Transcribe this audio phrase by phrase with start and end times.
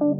[0.00, 0.10] Jag har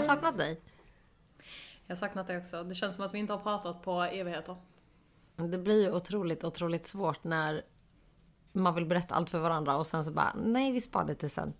[0.00, 0.60] saknat dig.
[1.86, 2.64] Jag har saknat det också.
[2.64, 4.56] Det känns som att vi inte har pratat på evigheter.
[5.36, 7.62] Det blir ju otroligt, otroligt svårt när
[8.52, 11.30] man vill berätta allt för varandra och sen så bara, nej vi sparar det till
[11.30, 11.52] sen.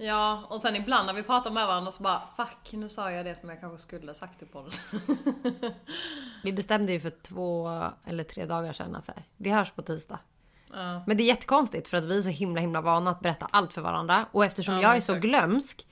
[0.00, 3.26] Ja, och sen ibland när vi pratar med varandra så bara Fuck, nu sa jag
[3.26, 4.72] det som jag kanske skulle sagt i podden.
[6.42, 7.70] Vi bestämde ju för två
[8.04, 10.18] eller tre dagar sedan att så här, vi hörs på tisdag.
[10.72, 11.02] Ja.
[11.06, 13.74] Men det är jättekonstigt för att vi är så himla himla vana att berätta allt
[13.74, 14.26] för varandra.
[14.32, 15.24] Och eftersom Ja, jag är så exakt.
[15.24, 15.30] Mm.
[15.30, 15.86] glömsk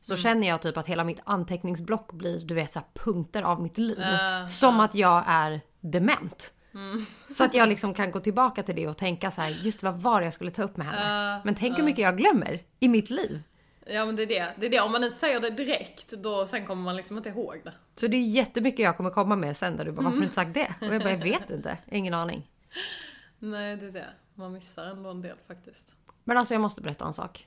[0.00, 3.78] så känner jag typ att hela mitt anteckningsblock blir du vet så punkter av mitt
[3.78, 4.00] liv.
[4.00, 6.52] Ja, som att jag är dement.
[6.74, 7.06] Mm.
[7.28, 9.94] Så att jag liksom kan gå tillbaka till det och tänka så här, just vad
[9.94, 11.40] var jag skulle ta upp med henne.
[11.44, 13.42] Men tänk hur mycket jag glömmer i mitt liv.
[13.86, 14.52] Ja men det är det.
[14.58, 14.80] Det är det.
[14.80, 17.72] Om man inte säger det direkt, då sen kommer man liksom inte ihåg det.
[17.94, 20.04] Så det är jättemycket jag kommer komma med sen där du bara, Mm.
[20.04, 20.86] varför har du inte sagt det?
[20.88, 22.50] Och jag bara, jag vet inte, ingen aning.
[23.38, 24.06] Nej, det är det.
[24.34, 25.94] Man missar ändå en del faktiskt.
[26.24, 27.46] Men alltså jag måste berätta en sak.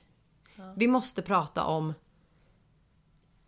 [0.76, 1.94] Vi måste prata om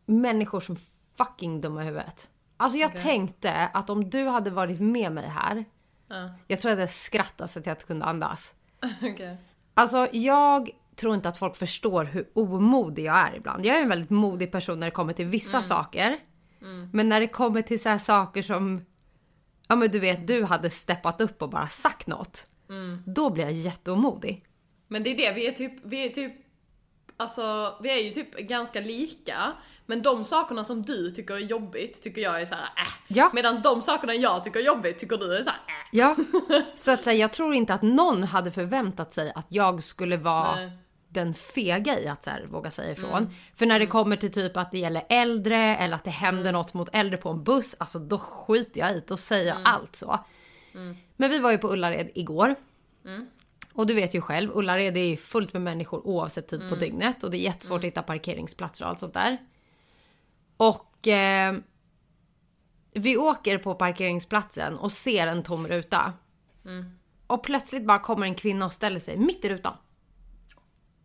[0.06, 0.77] människor som
[1.17, 2.28] fucking dumma i huvudet.
[2.56, 3.02] Alltså jag Okej.
[3.02, 5.64] tänkte att om du hade varit med mig här,
[6.11, 8.52] Ja, jag tror att jag skrattade så att jag inte kunde andas.
[9.02, 9.36] okej.
[9.75, 13.66] Alltså jag tror inte att folk förstår hur omodig jag är ibland.
[13.66, 16.18] Jag är en väldigt modig person när det kommer till vissa saker.
[16.92, 18.84] Men när det kommer till så här saker som,
[19.68, 22.46] ja men du vet, du hade steppat upp och bara sagt något.
[23.06, 24.44] Då blir jag jätteomodig.
[24.88, 26.32] Men det är det, vi är typ, vi är typ,
[27.16, 29.52] alltså vi är ju typ ganska lika.
[29.86, 32.92] Men de sakerna som du tycker är jobbigt tycker jag är så här, äh.
[33.08, 33.30] Ja.
[33.34, 35.88] Medan de sakerna jag tycker är jobbigt tycker du är så här, äh.
[35.92, 36.16] Ja,
[36.74, 40.55] så att säga, jag tror inte att någon hade förväntat sig att jag skulle vara
[40.55, 40.70] Nej.
[41.09, 43.31] Den fega i att så här, våga säga ifrån.
[43.55, 46.75] För när det kommer till typ att det gäller äldre eller att det händer något
[46.75, 50.25] mot äldre på en buss, alltså då skiter jag i det och säger allt så.
[51.17, 52.55] Men vi var ju på Ullared igår.
[53.73, 57.24] Och du vet ju själv, Ullared är ju fullt med människor oavsett tid på dygnet
[57.24, 59.39] och det är jättesvårt att hitta parkeringsplatser och allt sånt där.
[60.57, 61.55] Och eh,
[62.92, 66.13] vi åker på parkeringsplatsen och ser en tom ruta.
[67.27, 69.74] Och plötsligt bara kommer en kvinna och ställer sig mitt i rutan.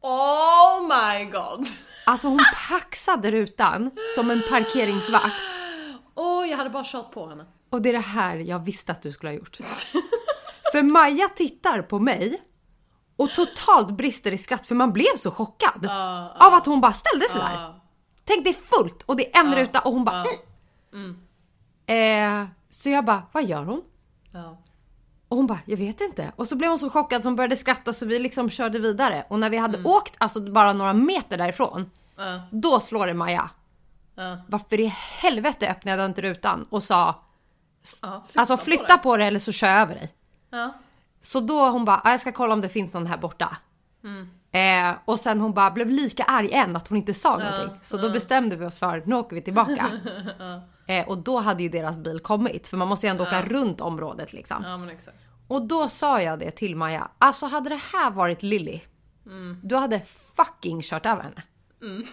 [0.03, 1.68] Oh my god!
[2.06, 5.46] Alltså hon paxade rutan som en parkeringsvakt.
[6.16, 7.46] Åh, jag hade bara kört på henne.
[7.69, 9.58] Och det är det här jag visste att du skulle ha gjort.
[10.72, 12.42] För Maja tittar på mig
[13.16, 15.86] och totalt brister i skratt för man blev så chockad.
[16.40, 17.53] Av att hon bara ställde sig där.
[17.53, 17.75] Ja.
[18.25, 20.25] Tänk det är fullt och det är en ruta och hon bara
[21.96, 23.81] eh, Så jag bara, vad gör hon?
[25.33, 26.31] Och hon bara, jag vet inte.
[26.35, 29.25] Och så blev hon så chockad så hon började skratta så vi liksom körde vidare.
[29.29, 32.41] Och när vi hade åkt, alltså bara några meter därifrån, Ja.
[32.51, 33.49] då slår det Maja.
[34.16, 34.38] Ja.
[34.47, 34.85] Varför i
[35.21, 37.21] helvete öppnade jag inte rutan och sa,
[38.01, 38.97] Ja, alltså på flytta det.
[39.03, 40.13] på det eller så kör jag över dig.
[41.21, 43.57] Så då hon bara, "Ah, jag ska kolla om det finns någon här borta.
[44.51, 47.79] Eh, och sen hon bara blev lika arg än att hon inte sa någonting.
[47.83, 49.91] Så då bestämde vi oss för, nu åker vi tillbaka.
[50.88, 53.81] eh, och då hade ju deras bil kommit, för man måste ju ändå åka runt
[53.81, 54.63] området liksom.
[54.63, 55.17] ja, men exakt.
[55.47, 58.81] Och då sa jag det till Maja, alltså hade det här varit Lilly,
[59.63, 60.01] du hade
[60.35, 61.44] fucking kört över henne.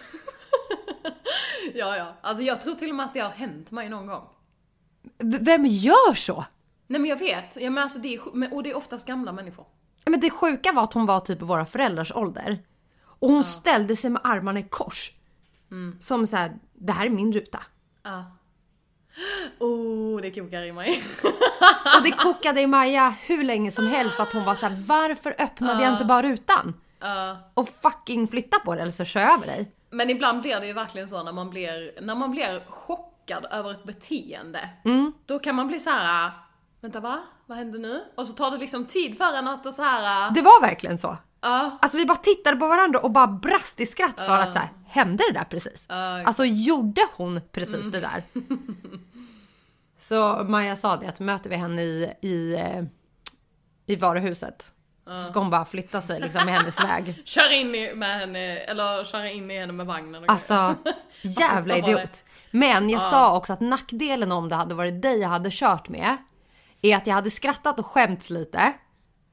[1.73, 2.13] Ja, ja.
[2.21, 4.23] Alltså jag tror till och med att det har hänt mig någon gång.
[5.17, 6.45] V- vem gör så?
[6.87, 7.55] Nej men jag vet.
[7.61, 9.65] Ja, men alltså det är, och det är oftast gamla människor.
[10.05, 12.59] Men det sjuka var att hon var typ våra föräldrars ålder.
[13.03, 15.11] Och hon ställde sig med armarna i kors.
[15.99, 17.59] Som så här, det här är min ruta.
[18.03, 18.25] Ja.
[19.59, 21.03] Oh, det kokar i mig.
[21.97, 24.77] Och det kokade i Maja hur länge som helst för att hon var så här:
[24.87, 26.73] varför öppnade jag inte bara rutan?
[26.99, 27.37] Ja.
[27.53, 29.71] Och fucking flytta på det eller så kör jag över dig.
[29.89, 33.71] Men ibland blir det ju verkligen så när man blir, när man blir chockad över
[33.71, 34.69] ett beteende.
[35.25, 36.31] Då kan man bli så här.
[36.81, 37.19] vänta va?
[37.45, 38.01] Vad hände nu?
[38.15, 40.31] Och så tar det liksom tid för en att så här.
[40.31, 41.17] Det var verkligen så.
[41.41, 41.77] Ja.
[41.81, 44.69] Alltså vi bara tittade på varandra och bara brast i skratt för att så här,
[44.87, 45.85] hände det där precis?
[45.89, 48.23] Ja, alltså gjorde hon precis det där?
[50.01, 52.83] Så Maja sa det att möter vi henne i, i, eh,
[53.85, 54.71] i varuhuset
[55.07, 57.21] så ska hon bara flytta sig liksom i hennes väg.
[57.25, 60.75] Kör in i, med henne, eller köra in i henne med vagnen och Alltså
[61.21, 62.23] jävla idiot.
[62.51, 66.17] Men jag sa också att nackdelen om det hade varit dig jag hade kört med
[66.81, 68.73] är att jag hade skrattat och skämts lite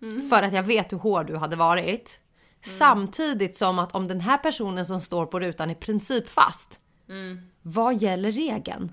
[0.03, 0.29] Mm.
[0.29, 2.19] för att jag vet hur hård du hade varit.
[2.65, 6.79] Samtidigt som att om den här personen som står på rutan är princip fast.
[7.09, 7.41] Mm.
[7.63, 8.93] Vad gäller regeln?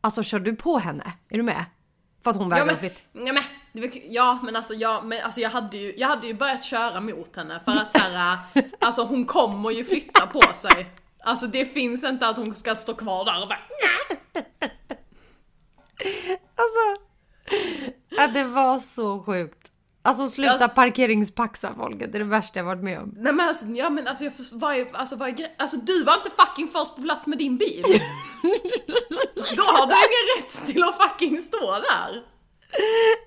[0.00, 1.12] Alltså kör du på henne?
[1.28, 1.64] Är du med?
[2.24, 2.96] För att hon Ja vägrar men, flytta?
[3.12, 6.64] ja, men, ja men alltså, jag, men alltså jag, hade ju, jag hade ju börjat
[6.64, 8.38] köra mot henne för att så här,
[8.80, 10.88] alltså hon kommer ju flytta på sig.
[11.20, 13.60] Alltså det finns inte att hon ska stå kvar där och bara
[16.58, 17.02] Alltså,
[18.08, 19.72] ja, det var så sjukt.
[20.06, 23.14] Alltså sluta Alltså- parkeringspaxa folket, det är det värsta jag varit med om.
[23.16, 26.14] Nej men alltså, ja men alltså, jag vad är, alltså vad är Alltså du var
[26.14, 27.82] inte fucking först på plats med din bil!
[29.56, 32.22] Då har du ingen rätt till att fucking stå där!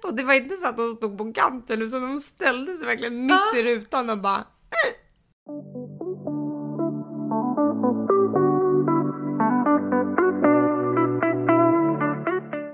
[0.04, 3.22] Och det var inte så att de stod på kanten utan de ställde sig verkligen
[3.25, 3.58] mitt Ja.
[3.60, 4.46] i rutan och bara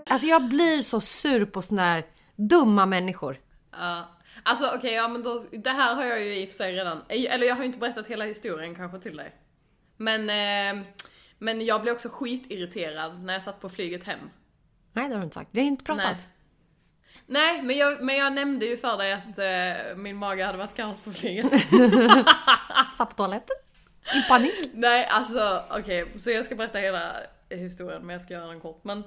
[0.10, 2.06] Alltså jag blir så sur på såna här
[2.36, 3.38] dumma människor.
[3.80, 4.12] Ja.
[4.44, 7.02] Alltså okej, ja men då, det här har jag ju i och för sig redan,
[7.10, 9.36] eller jag har ju inte berättat hela historien kanske till dig.
[9.98, 10.86] Men, eh,
[11.38, 14.20] men jag blev också skitirriterad när jag satt på flyget hem.
[14.94, 15.50] Nej det har du inte sagt.
[15.52, 16.06] Vi har inte pratat.
[16.06, 16.20] Nej.
[17.28, 20.76] Nej, men jag, men jag nämnde ju för dig att eh, min mage hade varit
[20.76, 21.52] kaos på flyget.
[22.98, 23.56] Satt på toaletten.
[24.14, 24.70] I panik.
[24.74, 27.16] Nej, alltså okej, så jag ska berätta hela
[27.50, 28.84] historien men jag ska göra den kort.
[28.84, 29.04] Men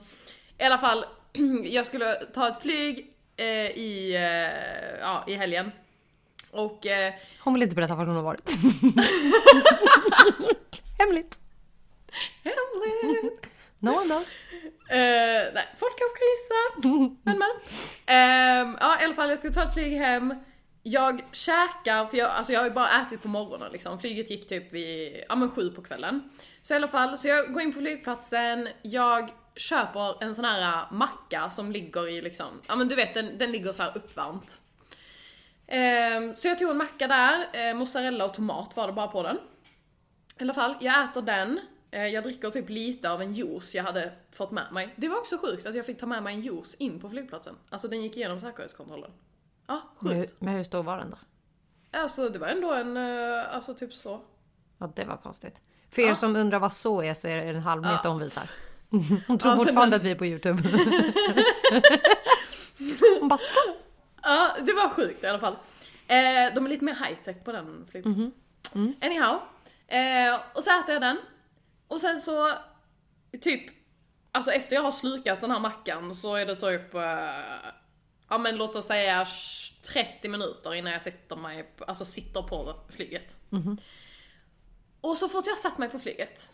[0.58, 1.04] i alla fall,
[1.64, 5.72] jag skulle ta ett flyg eh, i, eh, ja, i helgen.
[6.50, 8.50] Och eh, Hon vill inte berätta var hon har varit.
[10.98, 11.38] Hemligt.
[12.44, 13.46] hemligt!
[13.80, 14.38] No one knows.
[14.90, 16.54] Eh, nej, folk kanske kan gissa.
[17.22, 17.50] Men men.
[18.06, 20.34] Ehm, ja i alla fall, jag ska ta ett flyg hem.
[20.82, 23.98] Jag käkar, för jag, alltså jag har ju bara ätit på morgonen liksom.
[23.98, 26.30] Flyget gick typ vid, ja men sju på kvällen.
[26.62, 30.86] Så i alla fall, så jag går in på flygplatsen, jag köper en sån här
[30.90, 34.60] macka som ligger i liksom, ja men du vet den, den ligger så här uppvärmt.
[35.66, 39.22] Ehm, så jag tog en macka där, eh, mozzarella och tomat var det bara på
[39.22, 39.36] den.
[40.38, 41.60] I alla fall, jag äter den.
[41.90, 44.94] Eh, Jag dricker typ lite av en juice jag hade fått med mig.
[44.96, 47.54] Det var också sjukt att jag fick ta med mig en juice in på flygplatsen.
[47.70, 49.10] Alltså den gick igenom säkerhetskontrollen.
[49.66, 50.30] Ja, Men, sjukt.
[50.32, 51.16] hur- men hur stor var den då?
[51.98, 54.20] Alltså det var ändå en, eh, alltså typ så.
[54.78, 55.60] Ja, det var konstigt.
[55.90, 56.14] För er Ja.
[56.14, 58.10] som undrar vad så är så är det en halv meter Ja.
[58.10, 58.50] hon visar.
[58.90, 60.62] Hon tror Ja, fortfarande den- att vi är på Youtube.
[63.20, 63.74] Hon bara så.
[64.22, 65.52] Ja, det var sjukt i alla fall.
[66.06, 68.32] Eh, de är lite mer high-tech på den flygplatsen.
[69.00, 69.40] Anyhow.
[69.86, 71.16] Eh, och så äter jag den.
[71.88, 72.52] Och sen så,
[73.40, 73.62] typ,
[74.32, 77.00] alltså efter jag har slukat den här mackan så är det typ, eh,
[78.28, 79.26] ja men låt oss säga
[79.92, 83.36] 30 minuter innan jag sätter mig, alltså sitter på flyget.
[85.00, 86.50] Och så fort jag satt mig på flyget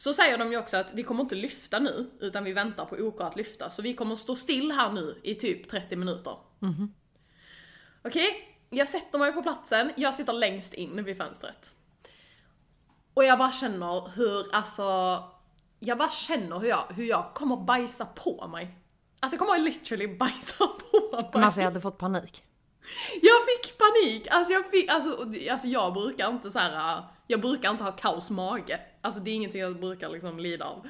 [0.00, 2.96] så säger de ju också att vi kommer inte lyfta nu, utan vi väntar på
[2.96, 3.70] OK att lyfta.
[3.70, 6.36] Så vi kommer stå still här nu i typ 30 minuter.
[8.04, 11.74] Okej, jag sätter mig på platsen, jag sitter längst in vid fönstret.
[13.14, 14.82] Och jag bara känner hur, alltså,
[15.78, 18.74] jag bara känner hur jag, hur jag kommer bajsa på mig.
[19.20, 21.30] Alltså jag kommer literally bajsa på mig.
[21.32, 22.44] Men alltså jag hade fått panik.
[23.22, 24.26] Jag fick panik!
[24.30, 25.10] Alltså jag fick, alltså,
[25.50, 27.02] alltså jag brukar inte så här.
[27.30, 28.80] Jag brukar inte ha kaos mage.
[29.00, 30.88] Alltså det är ingenting jag brukar liksom lida av.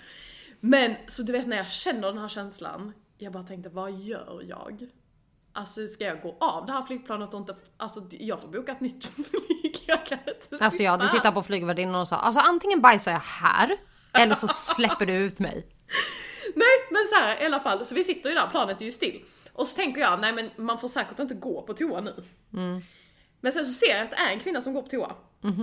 [0.61, 4.43] Men så du vet när jag känner den här känslan, jag bara tänkte vad gör
[4.49, 4.87] jag?
[5.53, 8.81] Alltså ska jag gå av det här flygplanet och inte, alltså jag får boka ett
[8.81, 11.19] nytt flyg, jag kan inte Alltså jag hade sitta här.
[11.19, 13.77] tittat på flygvärdinnan och sa alltså antingen bajsar jag här
[14.13, 15.67] eller så släpper du ut mig.
[16.55, 18.93] Nej men så här i alla fall, så vi sitter ju där, planet är ju
[18.93, 19.23] still.
[19.53, 22.25] Och så tänker jag, nej men man får säkert inte gå på toa nu.
[23.41, 25.17] Men sen så ser jag att det är en kvinna som går på toa.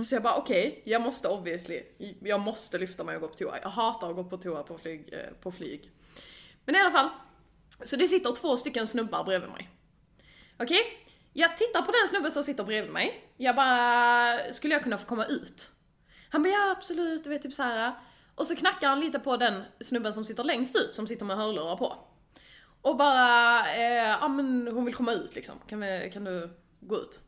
[0.04, 1.82] Så jag bara okej, jag måste obviously,
[2.20, 3.58] jag måste lyfta mig och gå på toa.
[3.62, 5.12] Jag hatar att gå på toa på flyg.
[5.12, 5.90] Eh, på flyg.
[6.64, 7.08] Men i alla fall,
[7.84, 9.70] så det sitter två stycken snubbar bredvid mig.
[10.58, 10.80] Okej?
[11.32, 13.32] Jag tittar på den snubben som sitter bredvid mig.
[13.36, 15.70] Jag bara, skulle jag kunna få komma ut?
[16.30, 17.92] Han bara ja absolut, du vet typ så här.
[18.34, 21.36] Och så knackar han lite på den snubben som sitter längst ut, som sitter med
[21.36, 21.96] hörlurar på.
[22.82, 26.96] Och bara, eh, ja men hon vill komma ut liksom, kan, vi, kan du gå
[26.96, 27.20] ut?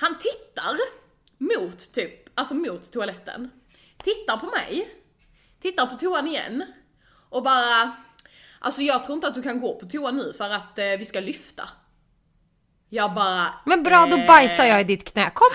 [0.00, 0.76] Han tittar
[1.38, 3.50] mot typ, alltså mot toaletten.
[4.04, 4.94] Tittar på mig,
[5.60, 6.64] tittar på toan igen
[7.30, 7.96] och bara,
[8.58, 11.04] alltså jag tror inte att du kan gå på toa nu för att eh, vi
[11.04, 11.68] ska lyfta.
[12.90, 15.30] Jag bara, Men bra då eh, bajsar jag i ditt knä.
[15.34, 15.48] Kom!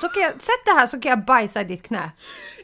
[0.00, 2.10] Så kan jag, sätt det här så kan jag bajsa i ditt knä.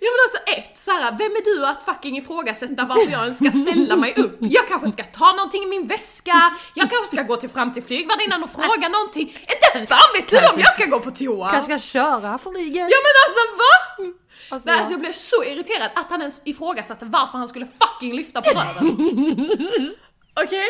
[0.00, 3.50] Ja men alltså ett, här, vem är du att fucking ifrågasätta varför jag ens ska
[3.50, 4.36] ställa mig upp?
[4.40, 7.82] Jag kanske ska ta någonting i min väska, jag kanske ska gå till fram till
[7.82, 9.28] flygvärdinnan och fråga någonting.
[9.28, 11.50] Inte fan vet du om jag ska gå på toa!
[11.50, 12.88] Kanske ska köra flyget.
[12.90, 13.74] Ja men alltså va?
[14.48, 18.12] Alltså, Nej, alltså jag blev så irriterad att han ens ifrågasatte varför han skulle fucking
[18.14, 18.86] lyfta på röven.
[20.44, 20.66] Okej?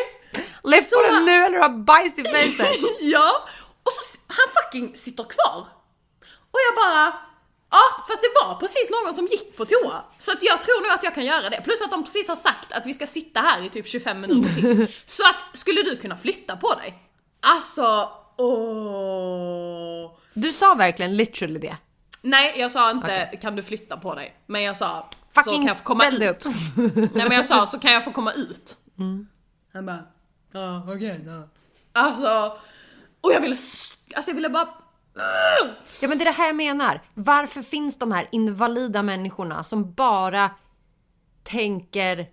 [0.63, 2.67] Lyft på så- den nu eller har bajs i fejset.
[3.01, 3.47] Ja,
[3.83, 5.67] och så han fucking sitter kvar.
[6.51, 7.13] Och jag bara,
[7.71, 10.03] ja fast det var precis någon som gick på toa.
[10.17, 11.61] Så att jag tror nog att jag kan göra det.
[11.63, 14.49] Plus att de precis har sagt att vi ska sitta här i typ 25 minuter
[14.55, 14.87] till.
[15.05, 17.03] Så att, skulle du kunna flytta på dig?
[17.41, 20.11] Alltså, åh.
[20.33, 21.77] Du sa verkligen literally det.
[22.21, 24.35] Nej, jag sa inte kan du flytta på dig.
[24.45, 26.45] Men jag sa så Fucking kan jag få komma ut.
[26.93, 28.77] Nej men jag sa så kan jag få komma ut.
[28.99, 29.27] Mm.
[29.73, 30.03] Han bara
[30.57, 31.47] ja okej då.
[31.93, 32.57] Alltså,
[33.21, 34.69] och jag ville, s- alltså jag ville bara
[36.01, 37.01] Ja men det är det här jag menar.
[37.13, 40.51] Varför finns de här invalida människorna som bara
[41.43, 42.27] tänker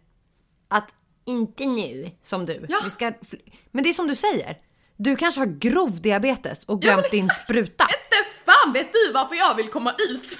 [0.68, 0.90] att
[1.24, 2.66] inte nu, som du.
[2.68, 2.80] Ja.
[2.84, 3.40] Vi ska fly-
[3.70, 4.58] men det är som du säger.
[4.96, 7.84] Du kanske har grov diabetes och Ja, glömt din spruta.
[7.84, 10.38] Inte fan vet du varför jag vill komma ut.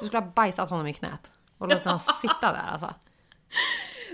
[0.00, 2.94] Du skulle ha bajsat honom i knät och låtit honom sitta där alltså.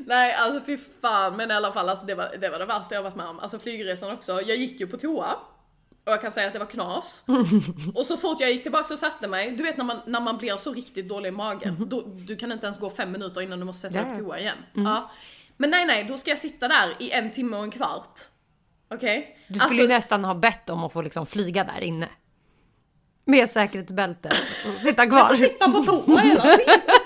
[0.06, 2.94] Nej alltså fy fan men i alla fall alltså det var det, var det värsta
[2.94, 3.38] jag varit med om.
[3.38, 4.32] Alltså flygresan också.
[4.32, 5.36] Jag gick ju på toa.
[6.06, 7.22] Och jag kan säga att det var knas.
[7.94, 10.38] och så fort jag gick tillbaka och satte mig, du vet när man, när man
[10.38, 13.58] blir så riktigt dålig i magen, då, du kan inte ens gå fem minuter innan
[13.58, 14.56] du måste sätta dig Ja, på toa igen.
[14.72, 15.10] Ja.
[15.56, 18.20] Men nej nej, då ska jag sitta där i en timme och en kvart.
[18.94, 19.38] Okej?
[19.48, 22.08] Du skulle ju nästan ha bett om att få liksom flyga där inne.
[23.24, 24.28] Med säkerhetsbälte
[24.66, 25.34] och sitta kvar.
[25.34, 26.80] sitta på toa hela tiden.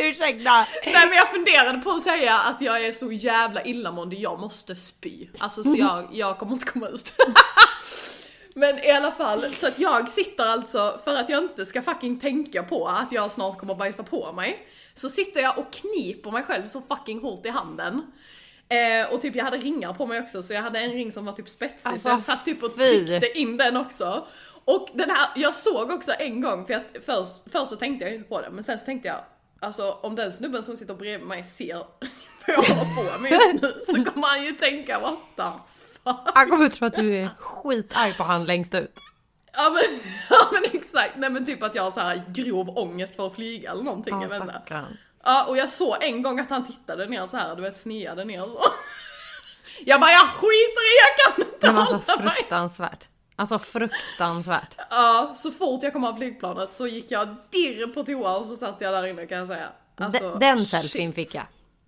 [0.10, 0.66] Ursäkta!
[0.86, 4.76] Nej men jag funderade på att säga att jag är så jävla illamående, jag måste
[4.76, 5.28] spy.
[5.38, 7.12] Alltså så jag, jag kommer inte komma ut.
[8.54, 12.20] Men i alla fall, så att jag sitter alltså, för att jag inte ska fucking
[12.20, 16.42] tänka på att jag snart kommer bajsa på mig, så sitter jag och kniper mig
[16.42, 18.12] själv så fucking hårt i handen.
[18.68, 21.24] Eh, och typ jag hade ringar på mig också så jag hade en ring som
[21.24, 23.06] var typ spetsig Alltså, så jag satt typ och fy.
[23.06, 24.26] tryckte in den också.
[24.64, 28.14] Och den här, jag såg också en gång, för jag, först, först så tänkte jag
[28.14, 29.24] inte på det, men sen så tänkte jag,
[29.60, 31.74] alltså om den snubben som sitter bredvid mig ser
[32.46, 35.42] vad jag håller på med just nu så kommer han ju tänka what the
[36.04, 36.30] fuck.
[36.34, 38.98] Han kommer tro att du är skitarg på han längst ut.
[39.52, 39.82] Ja men,
[40.30, 43.34] ja men exakt, nej men typ att jag har så här grov ångest för att
[43.34, 44.96] flyga eller någonting, Ja, jag stackarn.
[45.24, 48.24] Ja och jag såg en gång att han tittade ner så här, du vet sneade
[48.24, 48.62] ner så.
[49.84, 53.08] Jag bara jag skiter i, jag kan inte Men alltså fruktansvärt.
[53.40, 54.76] Alltså fruktansvärt.
[54.90, 58.56] Ja, så fort jag kom av flygplanet så gick jag dirr på toa och så
[58.56, 59.68] satt jag där inne kan jag säga.
[59.94, 61.44] Alltså, Den, den selfien fick jag.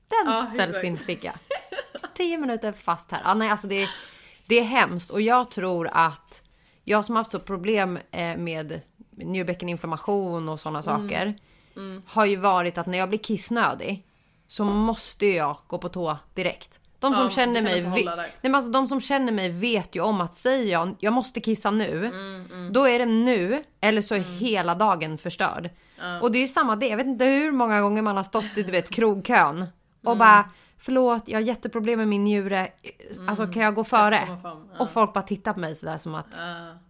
[0.09, 1.35] Den Ja, selfien fick jag.
[2.14, 3.23] Tio minuter fast här.
[3.25, 3.88] Ja, nej, alltså det,
[4.47, 6.42] det är hemskt och jag tror att
[6.85, 8.80] jag som haft så problem eh, med
[9.11, 11.02] njurbäckeninflammation och sådana Mm.
[11.09, 11.35] saker
[12.06, 14.06] har ju varit att när jag blir kissnödig
[14.47, 16.78] så måste jag gå på toa direkt.
[17.02, 19.49] De som Ja, känner mig, inte ve- hålla nej, men alltså, de som känner mig
[19.49, 23.62] vet ju om att säger jag jag måste kissa nu, Mm, då är det nu
[23.80, 25.71] eller så är hela dagen förstörd.
[26.23, 28.56] Och det är ju samma det, jag vet inte hur många gånger man har stått
[28.59, 29.66] i du vet krogkön
[30.02, 30.18] och Mm.
[30.18, 32.68] bara förlåt jag har jätteproblem med min njure,
[33.28, 34.26] alltså kan jag gå före?
[34.42, 34.68] fram?
[34.73, 34.78] Ja.
[34.78, 36.35] Och folk bara tittar på mig sådär som att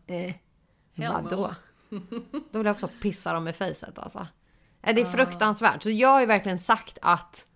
[0.06, 0.14] Ja.
[1.06, 1.54] eh, vadå?
[2.52, 4.26] Då vill jag också pissa dem i facet alltså.
[4.84, 5.82] Nej, Det är fruktansvärt.
[5.82, 7.46] Så jag har ju verkligen sagt att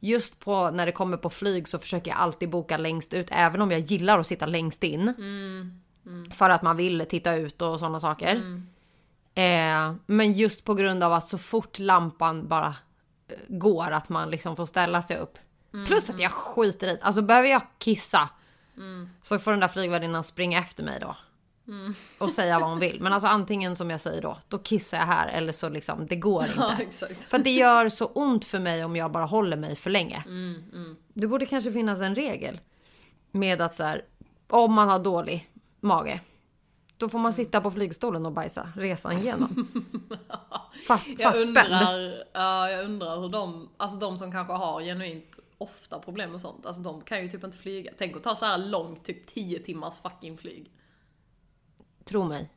[0.00, 3.62] just på när det kommer på flyg så försöker jag alltid boka längst ut även
[3.62, 5.08] om jag gillar att sitta längst in.
[5.08, 5.80] Mm,
[6.32, 8.34] För att man vill titta ut och sådana saker.
[9.34, 12.74] Eh, men just på grund av att så fort lampan bara
[13.28, 15.38] eh, går att man liksom får ställa sig upp.
[15.74, 18.28] Mm, Plus att jag skiter i Alltså behöver jag kissa
[19.22, 21.16] så får den där flygvärdinnan springa efter mig då.
[21.68, 21.94] Mm.
[22.18, 23.00] Och säga vad hon vill.
[23.00, 26.16] Men alltså antingen som jag säger då, då kissar jag här eller så liksom, det
[26.16, 26.82] går Ja inte.
[26.82, 27.22] exakt.
[27.24, 30.22] För det gör så ont för mig om jag bara håller mig för länge.
[30.26, 32.60] Mm, Det borde kanske finnas en regel.
[33.30, 34.04] Med att så här,
[34.48, 36.20] om man har dålig mage.
[36.96, 39.68] Då får man sitta på flygstolen och bajsa resan igenom.
[40.86, 41.48] Fast, Jag fastspänd.
[41.48, 46.40] undrar, ja, jag undrar hur de, alltså de som kanske har genuint ofta problem med
[46.40, 47.90] sånt, alltså de kan ju typ inte flyga.
[47.98, 50.70] Tänk att ta så här långt, typ 10 timmars fucking flyg.
[52.08, 52.50] Tro mig.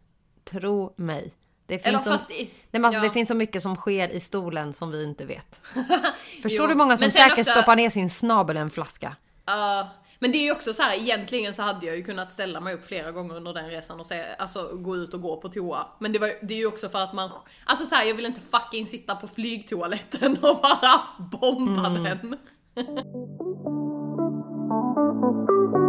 [0.43, 1.33] Tro mig.
[1.65, 3.07] Det finns, Eller så, fast i- nej, alltså, ja.
[3.07, 5.61] det finns så mycket som sker i stolen som vi inte vet.
[6.41, 9.15] Förstår Jo, du hur många som säkert också- stoppar ner sin snabel i en flaska?
[9.45, 9.89] Ja,
[10.19, 12.73] men det är ju också så här, egentligen så hade jag ju kunnat ställa mig
[12.73, 15.87] upp flera gånger under den resan och säga, alltså gå ut och gå på toa.
[15.99, 17.29] Men det, var, det är ju också för att man,
[17.65, 22.03] alltså så här, jag vill inte fucking sitta på flygtoaletten och bara bomba Mm.
[22.03, 22.37] den.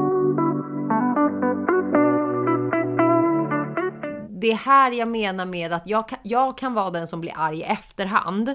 [4.42, 7.32] Det är här jag menar med att jag kan, jag kan vara den som blir
[7.36, 8.54] arg i efterhand.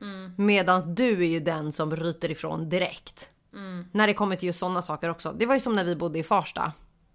[0.00, 0.32] Mm.
[0.36, 3.30] Medans du är ju den som ryter ifrån direkt.
[3.54, 3.84] Mm.
[3.92, 5.32] När det kommer till just sådana saker också.
[5.32, 6.72] Det var ju som när vi bodde i Farsta.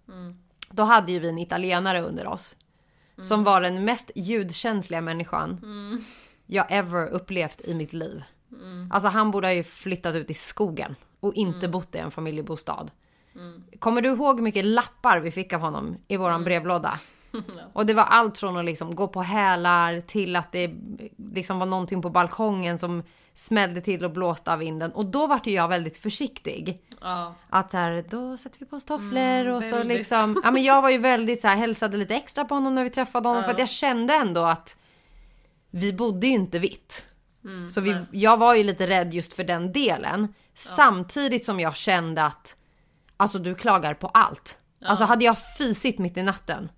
[0.08, 0.34] Mm.
[0.70, 2.56] Då hade ju vi en italienare under oss.
[3.22, 5.60] Som var den mest ljudkänsliga människan
[6.46, 8.22] jag ever upplevt i mitt liv.
[8.90, 11.70] Alltså han borde ha ju flyttat ut i skogen och inte Mm.
[11.70, 12.86] bott i en familjebostad.
[13.78, 16.44] Kommer du ihåg hur mycket lappar vi fick av honom i våran Mm.
[16.44, 16.98] brevlåda?
[17.72, 20.70] Och det var allt från att liksom gå på hälar till att det
[21.34, 23.02] liksom var någonting på balkongen som
[23.34, 24.92] smällde till och blåste av vinden.
[24.92, 26.82] Och då vart jag väldigt försiktig.
[27.00, 27.34] Ja.
[27.48, 29.98] Att så här, då sätter vi på oss tofflor och så Mm, väldigt.
[29.98, 30.40] liksom.
[30.44, 32.90] Ja men jag var ju väldigt så här, hälsade lite extra på honom när vi
[32.90, 33.44] träffade honom.
[33.44, 34.76] För att jag kände ändå att
[35.70, 37.06] vi bodde ju inte vitt.
[37.70, 40.34] så vi, jag var ju lite rädd just för den delen.
[40.54, 42.56] Samtidigt som jag kände att,
[43.16, 44.58] alltså du klagar på allt.
[44.84, 46.68] Alltså hade jag fisit mitt i natten.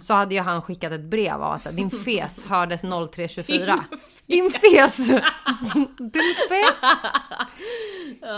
[0.00, 3.84] Så hade ju han skickat ett brev av alltså, din fes hördes 0324.
[4.26, 4.96] Din fes!
[5.98, 6.80] din fes!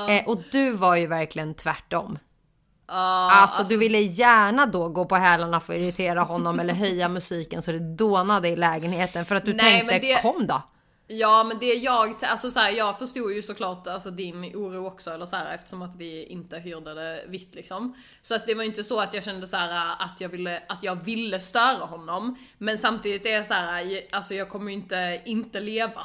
[0.08, 2.18] Eh, och du var ju verkligen tvärtom.
[2.88, 7.08] Ja, Alltså, du ville gärna då gå på hälarna för att irritera honom eller höja
[7.08, 10.62] musiken så det dånade i lägenheten för att du Nej, tänkte det- kom då.
[11.10, 15.10] Ja men det jag, alltså så här, jag förstod ju såklart alltså din oro också
[15.10, 17.94] eller så här, eftersom att vi inte hyrde det vitt liksom.
[18.22, 20.82] Så att det var inte så att jag kände så här att jag ville, att
[20.82, 22.38] jag ville störa honom.
[22.58, 26.00] Men samtidigt är jag så här, alltså jag kommer ju inte inte leva.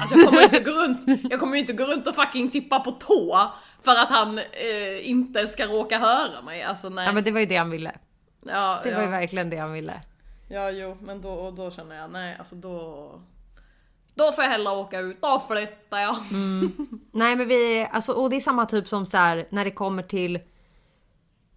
[0.00, 2.90] Alltså jag kommer inte gå runt, jag kommer inte gå runt och fucking tippa på
[2.90, 6.62] tå för att han eh, inte ska råka höra mig.
[6.62, 7.06] Alltså nej.
[7.06, 7.92] Ja men det var ju det han ville.
[8.46, 8.96] ja, Det ja.
[8.96, 10.00] var ju verkligen det han ville.
[10.48, 13.10] Ja, jo, men då, och då känner jag, nej, alltså då...
[14.18, 16.16] Då får jag hellre åka ut, då flyttar jag.
[17.12, 20.02] Nej men vi, alltså och det är samma typ som så här när det kommer
[20.02, 20.38] till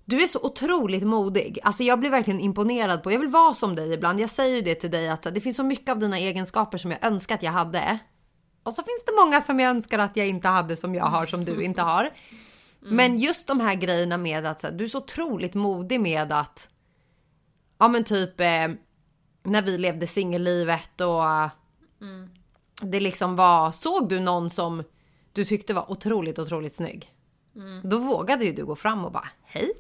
[0.06, 1.60] du är så otroligt modig.
[1.64, 4.20] Alltså jag blir verkligen imponerad på, jag vill vara som dig ibland.
[4.20, 6.92] Jag säger ju det till dig att det finns så mycket av dina egenskaper som
[6.92, 8.00] jag önskar att jag hade.
[8.64, 11.26] Och så finns det många som jag önskar att jag inte hade som jag har
[11.26, 12.12] som du inte har.
[12.80, 16.70] Men just de här grejerna med att här, du är så otroligt modig med att
[17.78, 18.68] Ja men typ eh,
[19.44, 21.24] när vi levde singellivet och
[22.82, 24.84] det liksom var, såg du någon som
[25.34, 27.12] du tyckte var otroligt, otroligt snygg?
[27.84, 29.72] Då vågade ju du gå fram och bara hej.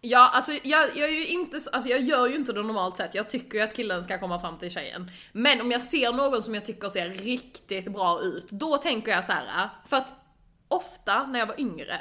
[0.00, 2.96] Ja, alltså jag, jag är ju inte, så- alltså jag gör ju inte det normalt
[2.96, 3.14] sett.
[3.14, 5.10] Jag tycker ju att killen ska komma fram till tjejen.
[5.32, 9.24] Men om jag ser någon som jag tycker ser riktigt bra ut, då tänker jag
[9.24, 9.70] så här.
[9.86, 10.08] För att
[10.68, 12.00] ofta när jag var yngre,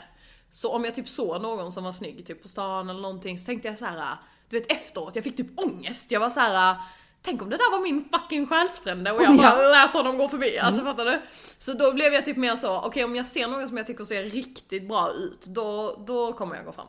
[0.50, 3.46] så om jag typ såg någon som var snygg typ på stan eller någonting, så
[3.46, 4.16] tänkte jag så här.
[4.50, 6.12] Du vet efteråt, jag fick typ ångest.
[6.12, 6.76] Jag var så här.
[7.22, 9.70] Tänk om det där var min fucking själsfrände och jag bara Ja.
[9.70, 10.60] lät honom gå förbi.
[10.60, 11.22] Alltså fattar du?
[11.58, 14.04] Så då blev jag typ mer så, okej om jag ser någon som jag tycker
[14.04, 16.88] ser riktigt bra ut, då, då kommer jag gå fram.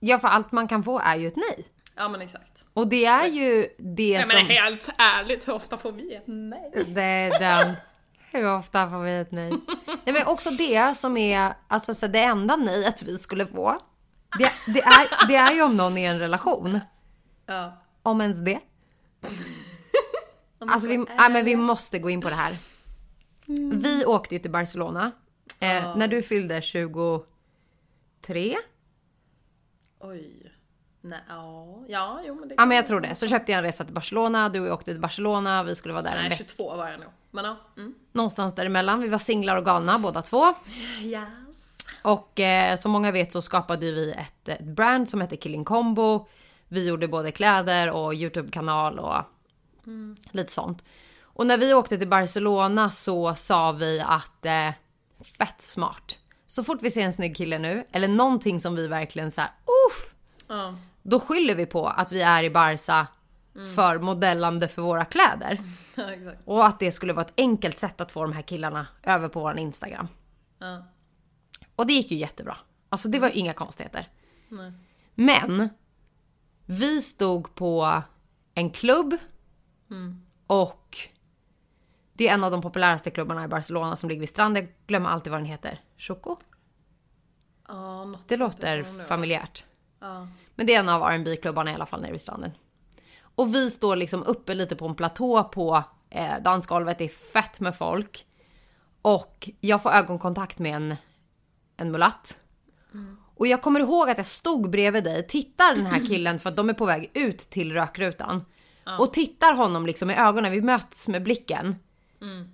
[0.00, 1.66] Ja för allt man kan få är ju ett nej.
[1.96, 2.64] Ja men exakt.
[2.74, 4.46] Och det är ju det som...
[4.46, 6.84] helt ärligt, hur ofta får vi ett nej?
[6.86, 7.74] Det är den.
[8.30, 9.52] Hur ofta får vi ett nej?
[9.86, 13.76] Nej men också det som är, alltså så det enda nejet vi skulle få.
[14.38, 16.80] Det, det, är, det är ju om någon är i en relation.
[17.46, 17.72] Ja.
[18.02, 18.60] Om ens det.
[20.58, 22.52] Alltså vi, nej, men vi måste gå in på det här.
[23.72, 25.12] Vi åkte ju till Barcelona.
[25.60, 28.56] Eh, När du fyllde 23.
[30.00, 30.52] Oj.
[31.04, 33.14] Nej, ja, ja, jo men det Ja men jag tror det.
[33.14, 34.48] Så köpte jag en resa till Barcelona.
[34.48, 35.62] Du och jag åkte till Barcelona.
[35.62, 36.44] Vi skulle vara där en Nej, vecka.
[36.48, 37.08] 22 var jag nog.
[37.30, 37.56] Men ja.
[37.76, 37.94] Mm.
[38.12, 39.00] Någonstans däremellan.
[39.00, 40.54] Vi var singlar och galna båda två.
[41.02, 41.78] Yes.
[42.02, 46.26] Och eh, som många vet så skapade vi ett, ett brand som heter Killing Combo.
[46.72, 49.22] Vi gjorde både kläder och YouTube-kanal och
[50.30, 50.84] lite sånt.
[51.22, 54.70] Och när vi åkte till Barcelona så sa vi att eh,
[55.38, 56.18] fett smart.
[56.46, 59.50] Så fort vi ser en snygg kille nu, eller någonting som vi verkligen såhär,
[59.88, 60.14] uff!
[60.46, 60.76] Ja.
[61.02, 63.06] Då skyller vi på att vi är i Barca
[63.74, 65.58] för modellande för våra kläder.
[65.94, 66.32] ja.
[66.44, 69.40] Och att det skulle vara ett enkelt sätt att få de här killarna över på
[69.40, 70.08] vår Instagram.
[70.58, 70.84] Ja.
[71.76, 72.56] Och det gick ju jättebra.
[72.88, 74.08] Alltså det var ju inga konstigheter.
[74.48, 74.72] Nej.
[75.14, 75.68] Men
[76.78, 78.02] vi stod på
[78.54, 79.16] en klubb
[80.46, 80.96] och
[82.12, 84.62] det är en av de populäraste klubbarna i Barcelona som ligger vid stranden.
[84.64, 85.78] Jag glömmer alltid vad den heter.
[85.98, 86.36] Choco?
[87.68, 89.06] Ja, något Det låter nog.
[89.06, 89.64] familjärt.
[90.00, 90.28] Ja.
[90.54, 92.50] Men det är en av rb klubbarna i alla fall nere vid stranden.
[93.20, 96.98] Och vi står liksom uppe lite på en platå på eh, dansgolvet.
[96.98, 98.26] Det är fett med folk.
[99.02, 100.96] Och jag får ögonkontakt med en,
[101.76, 102.38] en mulatt.
[103.42, 106.56] Och jag kommer ihåg att jag stod bredvid dig, tittar den här killen för att
[106.56, 108.44] de är på väg ut till rökrutan.
[108.98, 111.76] Och tittar honom liksom i ögonen, vi möts med blicken.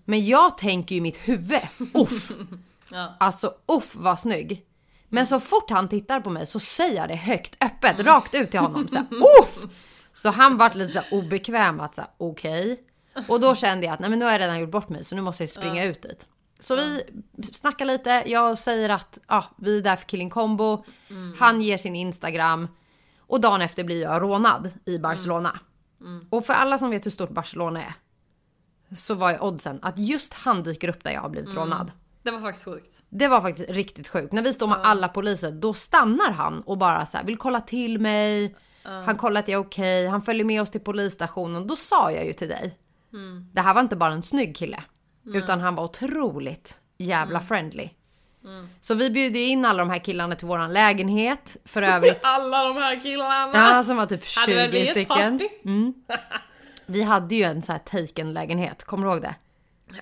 [0.05, 1.61] Men jag tänker ju i mitt huvud,
[1.95, 2.33] uff!
[2.91, 3.17] Ja.
[3.21, 4.65] Alltså uff vad snygg.
[5.09, 8.51] Men så fort han tittar på mig så säger jag det högt, öppet, rakt ut
[8.51, 8.89] till honom.
[8.89, 9.07] Så här,
[9.41, 9.71] uff!
[10.13, 12.81] Så han vart lite så obekväm att säga okej.
[13.29, 15.15] Och då kände jag att nej men nu har jag redan gjort bort mig så
[15.15, 16.27] nu måste jag springa ut dit.
[16.61, 17.03] Så vi
[17.53, 20.85] snackar lite, jag säger att ja, vi är där för Killing Combo.
[21.39, 22.69] Han ger sin Instagram.
[23.19, 25.61] Och dagen efter blir jag rånad i Barcelona.
[26.31, 27.95] Och för alla som vet hur stort Barcelona är.
[28.95, 31.93] Så var ju oddsen att just han dyker upp där jag har blivit rånad.
[32.23, 33.03] Det var faktiskt sjukt.
[33.09, 34.33] Det var faktiskt riktigt sjukt.
[34.33, 37.61] När vi står med alla poliser, då stannar han och bara så här, vill kolla
[37.61, 38.57] till mig.
[38.83, 41.67] Han kollar att jag är okej, han följer med oss till polisstationen.
[41.67, 42.79] Då sa jag ju till dig.
[43.53, 44.83] Det här var inte bara en snygg kille.
[45.35, 47.91] Utan han var otroligt jävla friendly.
[48.81, 51.57] Så vi bjöd in alla de här killarna till våran lägenhet.
[51.65, 53.51] För övrigt, Alla de här killarna!
[53.55, 55.39] ja, som var typ Hade väl 20 vi ett stycken.
[55.39, 55.49] party?
[56.87, 59.35] Vi hade ju en sån här taken-lägenhet, kommer du ihåg det?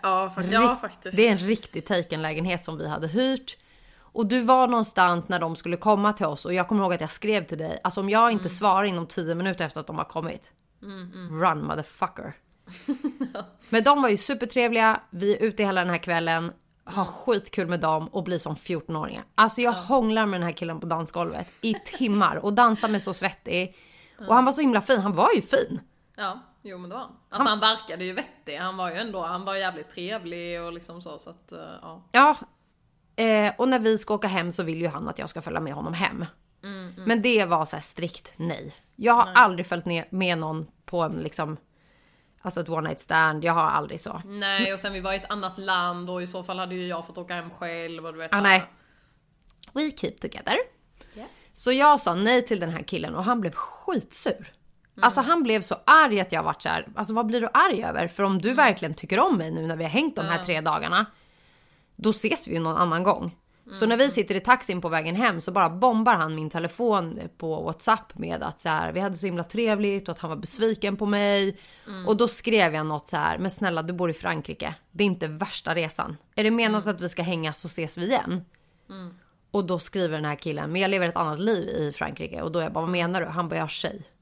[0.03, 1.17] Ja, fa- ja faktiskt.
[1.17, 3.57] Det är en riktig taken-lägenhet som vi hade hyrt.
[3.99, 7.01] Och du var någonstans när de skulle komma till oss och jag kommer ihåg att
[7.01, 8.49] jag skrev till dig, alltså om jag inte Mm.
[8.51, 10.53] svarar inom 10 minuter efter att de har kommit.
[11.31, 12.33] Run motherfucker.
[13.71, 16.53] Men de var ju supertrevliga, vi är ute hela den här kvällen,
[16.85, 17.15] har Mm.
[17.15, 19.25] skitkul med dem och blir som 14-åringar.
[19.35, 23.15] Alltså jag hånglar med den här killen på dansgolvet i timmar och dansar med så
[23.15, 23.77] svettig.
[24.29, 25.81] Och han var så himla fin, han var ju fin.
[26.17, 27.17] Ja, jo men det var han.
[27.31, 31.03] Alltså han verkade ju vettig, han var ju ändå, han var jävligt trevlig och liksom
[31.03, 32.03] så så att, eh, ja.
[32.13, 32.37] Ja.
[33.25, 35.61] Eh, och när vi ska åka hem så vill ju han att jag ska följa
[35.61, 36.25] med honom hem.
[37.07, 38.75] Men det var så strikt nej.
[38.97, 41.57] Jag har aldrig följt med någon på en liksom,
[42.47, 43.45] alltså ett one night stand.
[43.45, 44.23] Jag har aldrig så.
[44.25, 46.87] Nej och sen vi var i ett annat land och i så fall hade ju
[46.87, 48.65] jag fått åka hem själv och du vet Ah, nej.
[49.73, 50.57] We keep together.
[51.17, 51.27] Yes.
[51.53, 54.53] Så jag sa nej till den här killen och han blev skitsur.
[55.01, 57.85] Alltså han blev så arg att jag varit så här, alltså vad blir du arg
[57.85, 58.09] över?
[58.09, 60.61] För om du verkligen tycker om mig nu när vi har hängt de här tre
[60.61, 61.07] dagarna,
[61.97, 63.37] då ses vi ju någon annan gång.
[63.73, 67.21] Så när vi sitter i taxin på vägen hem så bara bombar han min telefon
[67.39, 70.37] på WhatsApp med att så här, vi hade så himla trevligt och att han var
[70.37, 71.59] besviken på mig.
[72.07, 75.07] Och då skrev jag något så här, men snälla du bor i Frankrike, det är
[75.07, 76.17] inte värsta resan.
[76.35, 78.45] Är det menat att vi ska hänga så ses vi igen?
[79.51, 82.43] Och då skriver den här killen, men jag lever ett annat liv i Frankrike.
[82.43, 83.27] Och då jag bara, vad menar du?
[83.27, 84.03] Han bara, jag har tjej.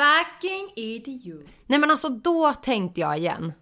[0.00, 1.46] Fucking idiot.
[1.66, 3.52] Nej men alltså då tänkte jag igen.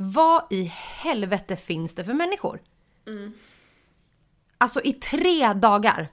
[0.00, 2.60] Vad i helvete finns det för människor?
[4.58, 6.08] Alltså i tre dagar.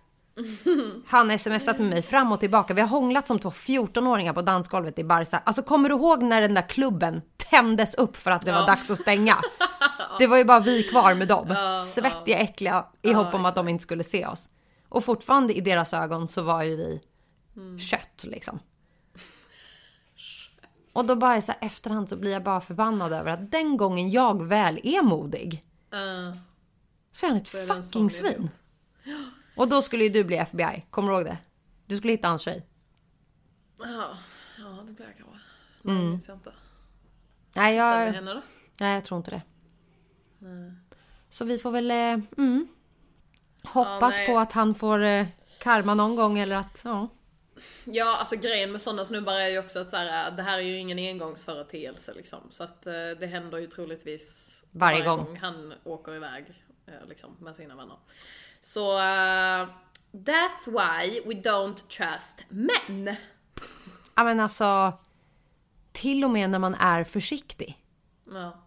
[1.08, 2.74] Han har smsat med mig fram och tillbaka.
[2.74, 5.42] Vi har hånglat som två 14-åringar på dansgolvet i Barca.
[5.46, 8.92] Alltså kommer du ihåg när den där klubben tändes upp för att det var dags
[8.92, 9.38] att stänga?
[10.20, 11.56] Det var ju bara vi kvar med dem.
[11.88, 14.50] Svettiga, äckliga i hopp om att de inte skulle se oss.
[14.90, 17.00] Och fortfarande i deras ögon så var ju vi
[17.80, 18.60] kött liksom.
[20.96, 23.78] Och då bara i så här efterhand så blir jag bara förbannad över att den
[23.78, 26.36] gången jag väl är modig Uh,
[27.12, 28.50] så är han ett det fucking svin.
[29.56, 31.38] Och då skulle ju du bli FBI, kommer du ihåg det?
[31.86, 32.66] Du skulle hitta hans tjej.
[33.80, 34.18] ja,
[34.60, 35.40] ja det blir jag kanske.
[35.84, 36.04] Nej, Mm.
[36.06, 36.52] det minns jag inte.
[37.54, 38.42] Nej, jag, henne då?
[38.80, 39.42] nej, jag tror inte det.
[41.30, 42.68] Så vi får väl eh, mm,
[43.64, 44.28] hoppas nej.
[44.28, 45.28] på att han får eh,
[45.60, 47.08] karma någon gång eller att, ja.
[47.84, 50.64] Ja, alltså grejen med sådana snubbar är ju också att så här, det här är
[50.64, 52.40] ju ingen engångsföreteelse liksom.
[52.50, 55.38] Så att eh, det händer ju troligtvis Varje gång.
[55.42, 57.98] han åker iväg eh, liksom, med sina vänner.
[58.60, 59.68] Så eh,
[60.12, 63.16] that's why we don't trust men.
[64.16, 64.94] Ja men alltså,
[65.92, 67.84] till och med när man är försiktig.
[68.32, 68.65] Ja.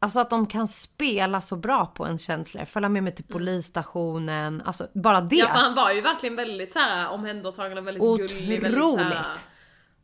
[0.00, 2.64] Alltså att de kan spela så bra på ens känslor.
[2.64, 4.62] Följa med mig till polisstationen.
[4.64, 5.36] Alltså bara det.
[5.36, 8.62] Ja för han var ju verkligen väldigt så här omhändertagande, väldigt gullig.
[8.62, 9.48] Väldigt, så, här, Otroligt.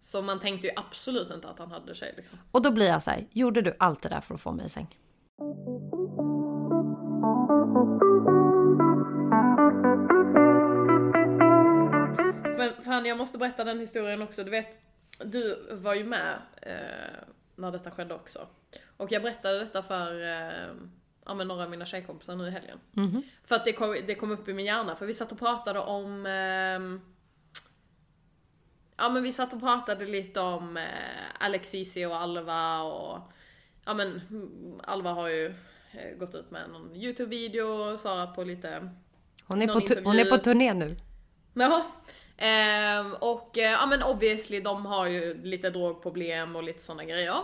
[0.00, 2.38] så man tänkte ju absolut inte att han hade tjej liksom.
[2.50, 4.66] Och då blir jag så här, gjorde du allt det där för att få mig
[4.66, 4.98] i säng?
[12.58, 14.44] Men fan jag måste berätta den historien också.
[14.44, 14.66] Du vet,
[15.24, 17.24] du var ju med eh,
[17.56, 18.46] när detta skedde också.
[18.96, 20.74] Och jag berättade detta för eh,
[21.26, 22.78] ja, men några av mina tjejkompisar nu i helgen.
[23.44, 25.80] För att det kom, det kom upp i min hjärna, för vi satt och pratade
[25.80, 27.00] om ehm,
[28.96, 30.84] Ja men vi satt och pratade lite om eh,
[31.38, 33.18] Alexisi och Alva och
[33.84, 35.46] Ja men mm, Alva har ju
[35.92, 38.90] eh, gått ut med någon YouTube-video och svarat på lite
[39.46, 40.96] Hon är, på hon är på turné nu.
[41.54, 41.86] Ja.
[42.36, 47.40] Ehm, och eh, ja men obviously de har ju lite drogproblem och lite sådana grejer.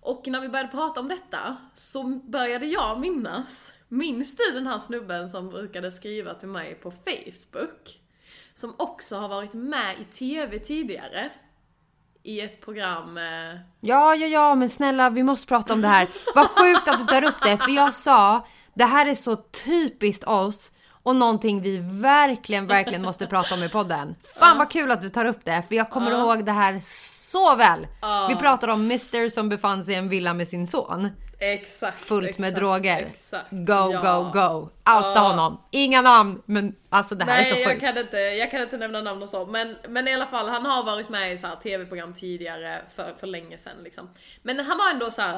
[0.00, 4.78] Och när vi började prata om detta så började jag minnas, minns du den här
[4.78, 8.00] snubben som brukade skriva till mig på Facebook?
[8.54, 11.30] Som också har varit med i TV tidigare.
[12.22, 16.08] I ett program eh, Ja, ja, ja, men snälla vi måste prata om det här.
[16.34, 20.24] Vad sjukt att du tar upp det, för jag sa det här är så typiskt
[20.24, 20.72] oss
[21.06, 24.14] och någonting vi verkligen, verkligen måste prata om i podden.
[24.38, 26.80] Fan vad kul att du tar upp det, för jag kommer ihåg det här
[27.30, 27.86] så väl.
[28.28, 31.08] Vi pratade om Mr som befann sig i en villa med sin son.
[31.38, 32.02] Exakt.
[32.02, 32.96] Fullt med exakt, droger.
[32.98, 33.46] Exakt.
[33.50, 34.02] Go, Ja.
[34.02, 34.68] go, go.
[34.96, 35.60] Outa honom.
[35.70, 37.80] Inga namn, men alltså det här Nej, är så jag sjukt.
[37.80, 40.66] kan, inte, jag kan inte nämna namn och så, men, men i alla fall han
[40.66, 44.08] har varit med i så här tv-program tidigare för, för länge sedan liksom.
[44.42, 45.34] Men han var ändå så här,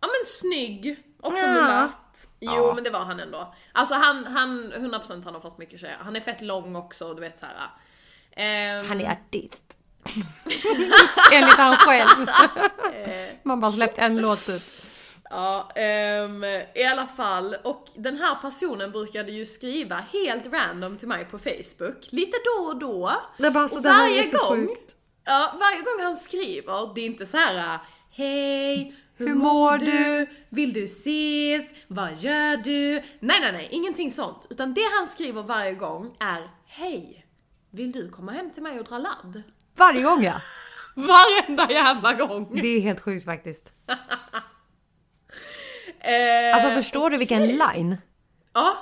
[0.00, 1.52] ja men snygg, också Ja.
[1.52, 2.28] mulatt.
[2.40, 2.72] Jo Ja.
[2.74, 3.54] men det var han ändå.
[3.72, 5.96] Alltså han, han 100% han har fått mycket tjejer.
[6.00, 7.68] Han är fett lång också, du vet så här.
[8.36, 9.78] Ehm, Han är artist.
[11.32, 12.26] Enligt han själv.
[13.42, 14.62] Man bara släppt en låt typ.
[15.30, 17.56] Ja, ehm, i alla fall.
[17.64, 22.64] Och den här personen brukade ju skriva helt random till mig på Facebook, lite då
[22.64, 23.12] och då.
[23.38, 24.94] Det bara så och varje gång, sjukt.
[25.24, 27.78] Ja, varje gång han skriver, det är inte så här
[28.10, 30.26] Hej, hur, mår du?
[30.48, 31.74] Vill du ses?
[31.88, 32.92] Vad gör du?
[33.20, 34.46] Nej, nej, nej, ingenting sånt.
[34.50, 37.26] Utan det han skriver varje gång är Hej,
[37.70, 39.42] vill du komma hem till mig och dra ladd?
[39.76, 40.34] Varje gång ja.
[40.94, 42.60] Varenda jävla gång!
[42.62, 43.72] Det är helt sjukt faktiskt.
[46.00, 47.96] Eh, Alltså förstår du vilken line?
[48.54, 48.76] Ja.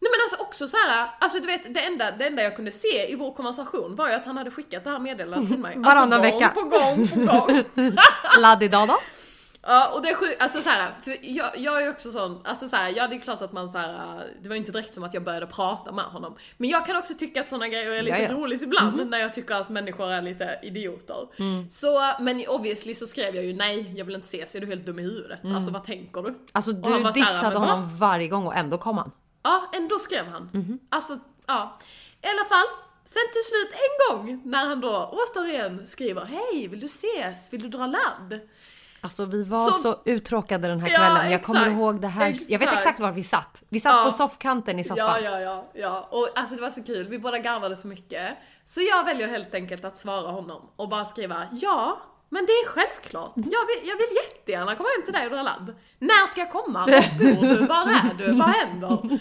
[0.00, 2.70] Nej men alltså också så här, alltså du vet det enda, det enda jag kunde
[2.70, 5.74] se i vår konversation var ju att han hade skickat det här meddelandet till mig.
[5.78, 6.52] Varannan alltså, vecka.
[6.54, 7.96] gång på gång på gång.
[8.40, 8.96] Ladd idag då?
[9.70, 12.68] Ja och det är sjukt, alltså så här, för jag, jag är också sån, alltså
[12.68, 15.04] så här, ja det är klart att man så här, det var inte direkt som
[15.04, 16.36] att jag började prata med honom.
[16.56, 18.32] Men jag kan också tycka att såna grejer är lite Ja, ja.
[18.34, 21.16] roligt ibland när jag tycker att människor är lite idioter.
[21.68, 24.86] Så, men obviously så skrev jag ju nej, jag vill inte ses, är du helt
[24.86, 25.40] dum i huvudet?
[25.54, 26.34] Alltså vad tänker du?
[26.52, 27.60] Alltså Och han du här, dissade va?
[27.66, 29.10] honom varje gång och ändå kom han.
[29.42, 30.78] Ja, ändå skrev han.
[30.90, 31.12] Alltså,
[31.46, 31.78] ja.
[32.22, 32.66] I alla fall,
[33.04, 37.52] sen till slut en gång när han då återigen skriver Hej, vill du ses?
[37.52, 38.40] Vill du dra ladd?
[39.00, 41.30] Alltså vi var så, Så- uttråkade den här Ja, kvällen.
[41.32, 42.34] jag kommer exakt, ihåg det här.
[42.48, 42.76] Jag vet exakt.
[42.82, 43.62] exakt var vi satt.
[43.68, 44.04] Vi satt Ja.
[44.04, 45.06] på soffkanten i soffan.
[45.06, 46.08] Ja, ja, ja, ja.
[46.10, 48.36] Och alltså det var så kul, vi båda garvade så mycket.
[48.64, 52.66] Så jag väljer helt enkelt att svara honom och bara skriva Ja, men det är
[52.68, 53.32] självklart.
[53.34, 55.74] Jag vill, jag vill jättegärna komma hem till dig och dra ladd.
[55.98, 56.78] När ska jag komma?
[56.86, 57.66] Var bor du?
[57.66, 58.32] Var är du?
[58.32, 58.98] Vad händer?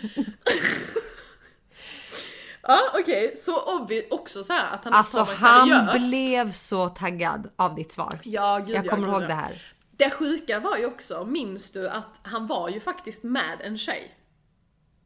[2.67, 6.09] Ja okej, så obvi- också så här att han Alltså han seriöst.
[6.09, 8.19] blev så taggad av ditt svar.
[8.23, 9.27] Ja, gud, jag ja, kommer gud, ihåg ja.
[9.27, 9.61] det här.
[9.91, 14.17] Det sjuka var ju också, minns du att han var ju faktiskt med en tjej?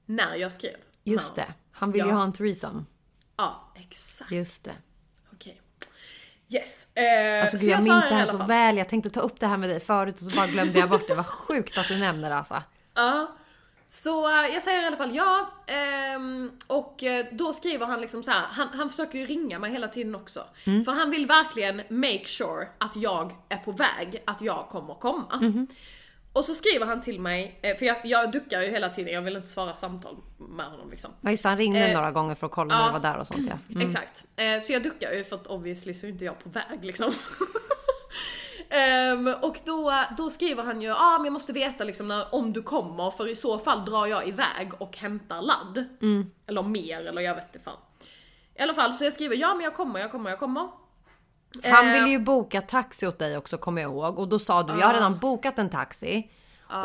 [0.05, 0.75] När jag skrev.
[1.03, 1.53] Just När- det.
[1.71, 2.15] Han ville ju Ja.
[2.15, 2.83] ha en threesome.
[3.37, 4.31] Ja, exakt.
[4.31, 4.73] Just det.
[5.33, 5.61] Okej.
[6.49, 6.87] Yes.
[6.95, 8.77] Eh, Alltså så gud, jag svarar minns det här så väl.
[8.77, 11.07] Jag tänkte ta upp det här med dig förut och så bara glömde jag bort
[11.07, 11.15] det.
[11.15, 12.63] Vad sjukt att du nämner det alltså.
[12.95, 13.35] Ja.
[13.93, 15.49] Så eh, jag säger i alla fall ja.
[15.67, 18.41] ehm, och eh, då skriver han liksom så här.
[18.49, 20.43] Han, han försöker ju ringa mig hela tiden också.
[20.67, 20.85] Mm.
[20.85, 25.39] För han vill verkligen make sure att jag är på väg, att jag kommer komma.
[25.41, 25.67] Mhm.
[26.33, 29.21] Och så skriver han till mig, eh, för jag, jag duckar ju hela tiden, jag
[29.21, 31.11] vill inte svara samtal med honom liksom.
[31.21, 32.87] Ja just det, han ringde Eh, några gånger för att kolla när ja.
[32.87, 33.75] du var där och sånt ja.
[33.75, 33.87] Mm.
[33.87, 34.25] Exakt.
[34.65, 37.13] Så jag duckar ju för att obviously så är inte jag på väg liksom.
[38.71, 42.35] Ehm, och då, då skriver han ju, ja ah, men jag måste veta liksom när,
[42.35, 45.85] om du kommer för i så fall drar jag iväg och hämtar ladd.
[46.47, 47.77] Eller mer eller jag vet inte fan.
[48.55, 50.67] I alla fall så jag skriver, ja men jag kommer, jag kommer, jag kommer.
[51.63, 54.79] Han ville ju boka taxi åt dig också kommer jag ihåg och då sa du
[54.79, 56.31] jag har redan bokat en taxi.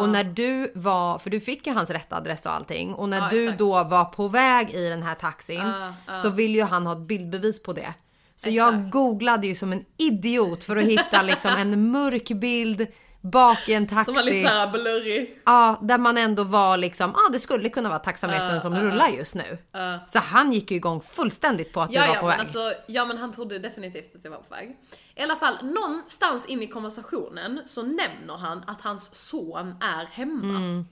[0.00, 3.18] Och när du var, för du fick ju hans rätta adress och allting och när
[3.18, 3.58] Ja, du exakt.
[3.58, 5.72] då var på väg i den här taxin
[6.06, 6.16] ja.
[6.22, 7.94] så ville ju han ha ett bildbevis på det.
[8.36, 8.92] Så jag Exakt.
[8.92, 12.86] googlade ju som en idiot för att hitta liksom en mörk bild
[13.20, 14.04] bak i en taxi.
[14.04, 15.38] Som var lite såhär blurrig.
[15.44, 18.74] Ja, där man ändå var liksom, ja ah, det skulle kunna vara taxametern Ja, som
[18.74, 19.58] ja, rullar just nu.
[20.06, 22.38] Så han gick ju igång fullständigt på att Ja, du var ja, på väg.
[22.40, 24.76] alltså, ja men han trodde definitivt att jag var på väg.
[25.16, 30.56] I alla fall, någonstans in i konversationen så nämner han att hans son är hemma.
[30.58, 30.86] Mm.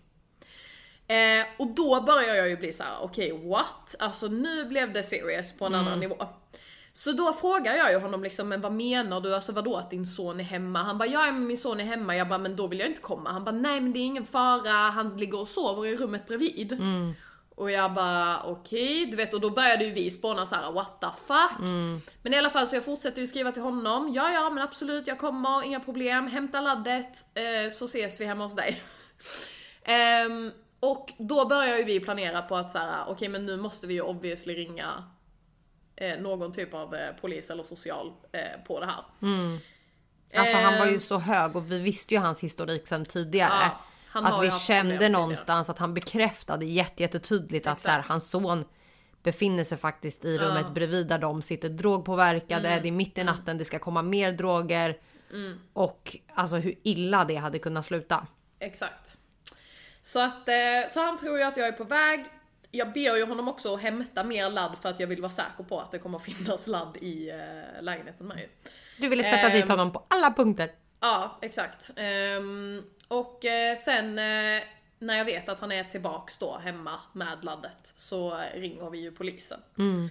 [1.06, 3.94] Eh, och då börjar jag ju bli så här: okej what?
[3.98, 5.86] Alltså nu blev det serious på en Mm.
[5.86, 6.28] annan nivå.
[6.96, 9.34] Så då frågar jag ju honom liksom, men vad menar du?
[9.34, 10.82] Alltså vadå att din son är hemma?
[10.82, 12.16] Han bara, ja men min son är hemma.
[12.16, 13.32] Jag bara, men då vill jag inte komma.
[13.32, 14.70] Han bara, nej men det är ingen fara.
[14.70, 16.72] Han ligger och sover i rummet bredvid.
[16.72, 17.14] Mm.
[17.56, 21.00] Och jag bara okej, du vet och då började ju vi spåna så här: what
[21.00, 21.58] the fuck.
[22.22, 25.06] Men i alla fall så jag fortsätter ju skriva till honom, ja ja men absolut
[25.06, 28.82] jag kommer, inga problem, hämta laddet eh, så ses vi hemma hos dig.
[29.86, 33.86] Ehm, och då börjar ju vi planera på att så här: okej men nu måste
[33.86, 35.04] vi ju obviously ringa
[35.96, 39.04] eh, någon typ av eh, polis eller social eh, på det här.
[40.34, 43.50] Alltså han var ju Ehm, så hög och vi visste ju hans historik sedan tidigare.
[43.50, 48.04] Ja, han att har vi kände någonstans att han bekräftade jätte, jättetydligt att så här,
[48.08, 48.64] hans son
[49.22, 52.68] befinner sig faktiskt i rummet bredvid där de sitter drogpåverkade.
[52.68, 52.82] Mm.
[52.82, 54.98] Det är mitt i natten, det ska komma mer droger.
[55.72, 58.26] Och alltså hur illa det hade kunnat sluta.
[58.58, 59.18] Exakt.
[60.00, 60.54] Så att, eh,
[60.90, 62.24] så han tror ju att jag är på väg.
[62.74, 65.64] Jag ber ju honom också att hämta mer ladd för att jag vill vara säker
[65.68, 68.48] på att det kommer finnas ladd i eh, lägenheten med ju.
[68.98, 69.70] Du ville sätta dit Ehm.
[69.70, 70.72] honom på alla punkter.
[71.00, 71.90] Ja, exakt.
[71.96, 74.62] Ehm, och eh, sen eh,
[74.98, 79.12] när jag vet att han är tillbaks då hemma med laddet så ringer vi ju
[79.12, 79.60] polisen.
[79.78, 80.08] Ehm,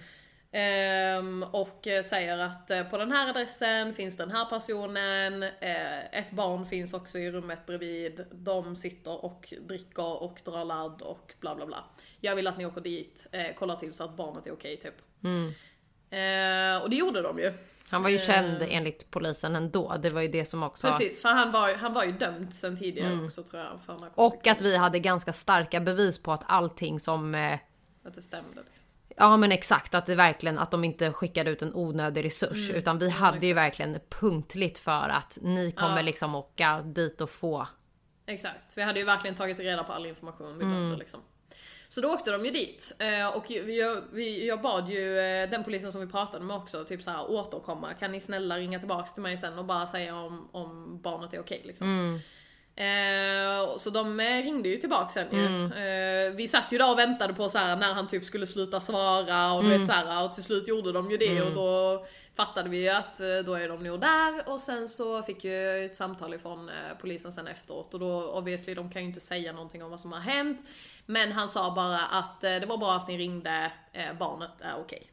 [1.50, 6.30] och eh, säger att eh, på den här adressen finns den här personen, eh, ett
[6.30, 11.54] barn finns också i rummet bredvid, de sitter och dricker och drar ladd och bla
[11.54, 11.84] bla bla.
[12.20, 14.94] Jag vill att ni åker dit, kollar till så att barnet är okej typ.
[16.10, 17.52] Eh, och det gjorde de ju.
[17.88, 19.96] Han var ju känd enligt polisen ändå.
[20.02, 20.86] Det var ju det som också...
[20.86, 20.92] Ehm.
[20.92, 23.80] Precis, för han var, han var ju dömd sen tidigare också tror jag.
[23.80, 24.10] För.
[24.14, 27.34] Och att vi hade ganska starka bevis på att allting som...
[28.04, 28.88] Att det stämde liksom.
[29.16, 32.68] Ja men exakt, att det verkligen att de inte skickade ut en onödig resurs.
[32.68, 32.76] Mm.
[32.80, 37.66] Utan vi hade ju verkligen punktligt för att ni kommer liksom åka dit och få.
[38.26, 41.20] Exakt, vi hade ju verkligen tagit reda på all information vi behövde liksom.
[41.88, 46.00] Så då åkte de ju dit eh, och jag, bad ju eh, den polisen som
[46.00, 47.94] vi pratade med också typ så här återkomma.
[47.94, 51.40] Kan ni snälla ringa tillbaks till mig sen och bara säga om, om barnet är
[51.40, 52.20] okej liksom.
[52.76, 55.44] Eh, så de eh, ringde ju tillbaka sen ju.
[56.28, 58.80] Eh, vi satt ju där och väntade på så här när han typ skulle sluta
[58.80, 62.06] svara och du vet så här, och till slut gjorde de ju det och då
[62.36, 65.84] fattade vi ju att eh, då är de nog där och sen så fick jag
[65.84, 69.52] ett samtal ifrån eh, polisen sen efteråt och då obviously de kan ju inte säga
[69.52, 70.68] någonting om vad som har hänt.
[71.06, 73.72] Men han sa bara att det var bra att ni ringde,
[74.18, 75.10] barnet är okej.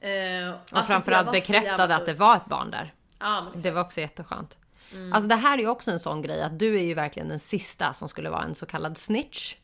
[0.00, 2.94] Eh, Och alltså, framförallt bekräftade att det var ett barn där.
[3.18, 4.58] Ja, Det var också jätteskönt.
[4.94, 5.12] Mm.
[5.12, 7.38] Alltså det här är ju också en sån grej att du är ju verkligen den
[7.38, 9.56] sista som skulle vara en så kallad snitch.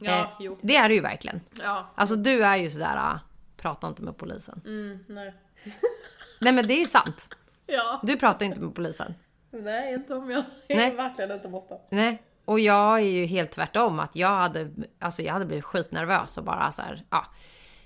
[0.00, 0.58] ja, Eh, jo.
[0.62, 1.40] Det är du ju verkligen.
[1.62, 3.18] Ja, Alltså du är ju sådär, ah,
[3.56, 4.60] prata inte med polisen.
[4.64, 5.34] mm, nej.
[6.40, 7.34] Nej men det är ju sant.
[7.66, 9.14] Ja, Du pratar inte med polisen.
[9.50, 10.94] nej inte om jag Nej.
[10.94, 11.78] verkligen inte måste.
[11.90, 12.22] Nej.
[12.44, 16.44] Och jag är ju helt tvärtom att jag hade, alltså jag hade blivit skitnervös och
[16.44, 17.26] bara så här, ja.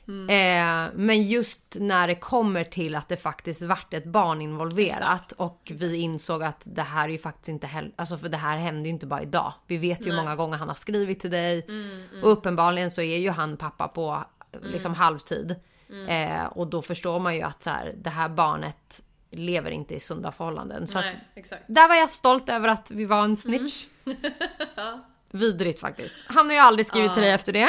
[0.08, 5.72] Eh, men just när det kommer till att det faktiskt vart ett barn involverat och
[5.74, 8.82] vi insåg att det här är ju faktiskt inte heller, alltså för det här hände
[8.82, 9.52] ju inte bara idag.
[9.66, 11.66] Vi vet ju hur många gånger han har skrivit till dig
[12.22, 14.24] och uppenbarligen så är ju han pappa på
[14.62, 15.56] liksom halvtid.
[16.08, 20.00] Eh, och då förstår man ju att så här, det här barnet lever inte i
[20.00, 20.86] sunda förhållanden.
[20.86, 21.62] Så att Nej, exakt.
[21.66, 23.86] där var jag stolt över att vi var en snitch.
[25.30, 26.14] Vidrigt faktiskt.
[26.26, 27.68] Han har ju aldrig skrivit till dig efter det.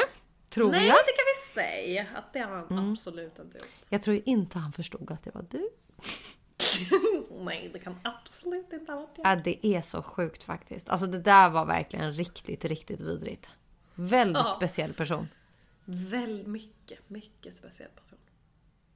[0.49, 0.95] Tror Nej, jag.
[0.95, 3.67] det kan vi säga att det har han absolut inte gjort.
[3.89, 5.69] Jag tror inte han förstod att det var du.
[7.43, 9.31] Nej, det kan absolut inte ha varit jag.
[9.31, 10.89] Ja, det är så sjukt faktiskt.
[10.89, 13.49] Alltså det där var verkligen riktigt, riktigt vidrigt.
[13.95, 14.51] Väldigt Ja.
[14.51, 15.27] speciell person.
[15.85, 18.19] Väldigt mycket, mycket speciell person.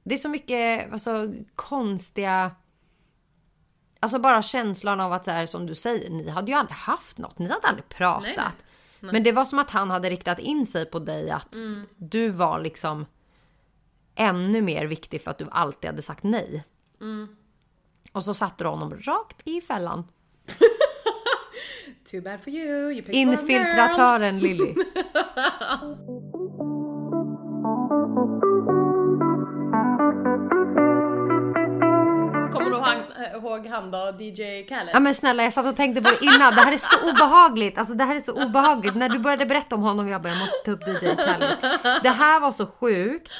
[0.02, 2.50] Det är så mycket alltså, konstiga...
[4.00, 7.18] Alltså bara känslan av att så här, som du säger, ni hade ju aldrig haft
[7.18, 7.38] något.
[7.38, 8.22] Ni hade aldrig pratat.
[8.26, 8.52] Nej, nej.
[9.00, 11.54] Men det var som att han hade riktat in sig på dig att
[11.96, 13.06] du var liksom
[14.14, 16.64] ännu mer viktig för att du alltid hade sagt nej.
[18.12, 20.04] Och så satte du honom rakt i fällan.
[22.10, 23.04] Too bad for you, you.
[23.10, 24.74] Infiltratören Lilly.
[33.38, 34.90] ihåg, han då, DJ Khaled?
[34.92, 36.54] Ja men snälla jag satt och tänkte på det innan.
[36.54, 37.78] Det här är så obehagligt.
[37.78, 38.96] Alltså det här är så obehagligt.
[38.96, 41.56] När du började berätta om honom jag bara jag måste ta upp DJ Khaled.
[42.02, 43.32] Det här var så sjukt.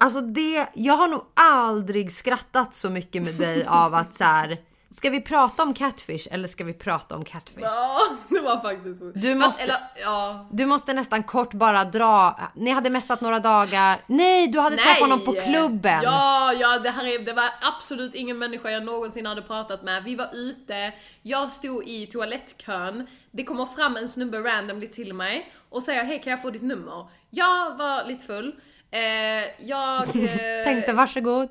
[0.00, 4.58] Alltså det, jag har nog aldrig skrattat så mycket med dig av att så här.
[4.94, 7.62] Ska vi prata om catfish eller ska vi prata om catfish?
[7.62, 9.02] Ja, det var faktiskt.
[9.14, 10.46] Du Fast, måste- eller, ja.
[10.50, 12.40] Du måste nästan kort bara dra.
[12.54, 14.00] Ni hade messat några dagar.
[14.06, 16.00] Nej, du hade träffat honom på klubben.
[16.02, 17.44] Ja, ja det här är, det var
[17.76, 20.04] absolut ingen människa jag någonsin hade pratat med.
[20.04, 25.52] Vi var ute, jag stod i toalettkön, det kommer fram en snubbe randomly till mig
[25.70, 27.06] och säger hej kan jag få ditt nummer?
[27.30, 28.54] Jag var lite full.
[28.90, 30.02] Eh, jag...
[30.16, 31.48] Eh, Tänkte varsågod.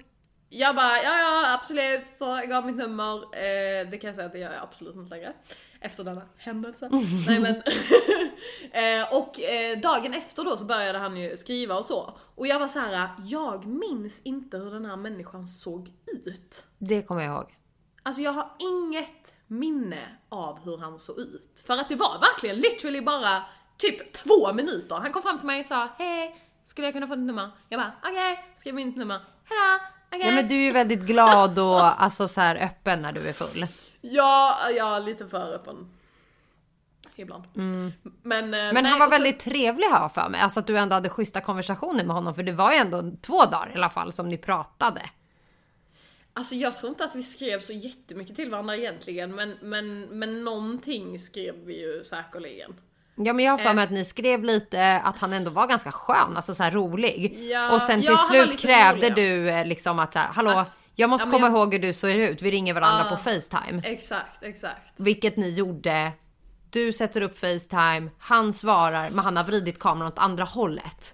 [0.54, 3.16] Jag bara, ja ja absolut, så jag gav mitt nummer.
[3.16, 5.34] Eh, det kan jag säga att det gör jag absolut inte längre.
[5.80, 6.90] Efter denna händelse.
[7.28, 7.56] Nej men.
[8.72, 12.18] eh, och eh, dagen efter då så började han ju skriva och så.
[12.36, 15.92] Och jag var så här, jag minns inte hur den här människan såg
[16.26, 16.64] ut.
[16.78, 17.58] Det kommer jag ihåg.
[18.04, 21.64] Alltså jag har inget minne av hur han såg ut.
[21.68, 23.44] För att det var verkligen literally bara
[23.78, 24.96] typ två minuter.
[24.96, 26.36] Han kom fram till mig och sa hej,
[26.66, 27.52] skulle jag kunna få ditt nummer?
[27.70, 29.20] Jag bara okej, skrev mitt nummer.
[29.44, 30.28] Hejdå, okej.
[30.28, 33.34] Ja men du är ju väldigt glad och alltså så här öppen när du är
[33.34, 33.65] full.
[34.02, 35.91] Ja, ja lite för öppen.
[37.15, 37.43] Ibland.
[37.54, 40.41] Men, eh, Men nej, han var och så- väldigt trevlig jag för mig.
[40.41, 42.36] Alltså att du ändå hade schyssta konversationer med honom.
[42.36, 45.02] För det var ju ändå två dagar i alla fall som ni pratade.
[46.34, 50.43] Alltså jag tror inte att vi skrev så jättemycket till varandra egentligen, men, men, men
[50.43, 52.74] någonting skrev vi ju säkerligen.
[53.26, 53.74] Ja men jag har för Eh.
[53.76, 57.40] mig att ni skrev lite att han ändå var ganska skön, alltså så rolig.
[57.52, 60.80] Ja, och sen till ja, slut krävde rolig, du eh, liksom att här, hallå, Att-
[60.96, 62.42] jag måste komma jag- ihåg hur du ser ut.
[62.42, 63.82] Vi ringer varandra på Facetime.
[63.86, 64.94] Exakt, exakt.
[64.98, 66.12] Vilket ni gjorde.
[66.69, 71.13] Du sätter upp Facetime, han svarar, men han har vridit kameran åt andra hållet.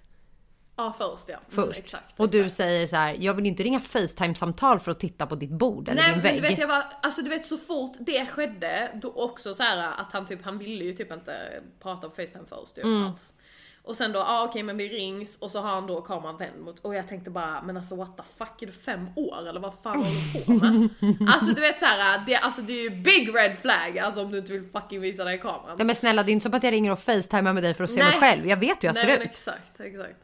[0.80, 1.34] Ja, först ja.
[1.36, 1.80] Mm, Först.
[1.80, 5.36] exakt, och du säger så här, jag vill inte ringa Facetime-samtal för att titta på
[5.36, 6.36] ditt bord eller Nej din men vägg.
[6.44, 9.92] du vet jag var, alltså du vet så fort det skedde, då också så här
[10.02, 11.34] att han typ, han ville ju typ inte
[11.84, 13.06] prata på Facetime först typ Mm.
[13.06, 13.34] alls.
[13.84, 16.38] Och sen då, ja ah, okej men vi rings och så har han då kameran
[16.38, 19.50] vänd mot, och jag tänkte bara men alltså what the fuck är du fem år
[19.50, 20.90] eller vad fan håller du på med?
[21.34, 24.32] alltså du vet så här, det, alltså, det är ju big red flag alltså om
[24.32, 25.76] du inte vill fucking visa dig i kameran.
[25.78, 27.84] Nej men snälla det är inte som att jag ringer och facetimar med dig för
[27.84, 28.12] att se Nej.
[28.12, 28.48] mig själv.
[28.48, 29.30] Jag vet hur jag Nej ser men ut.
[29.30, 30.16] exakt, exakt.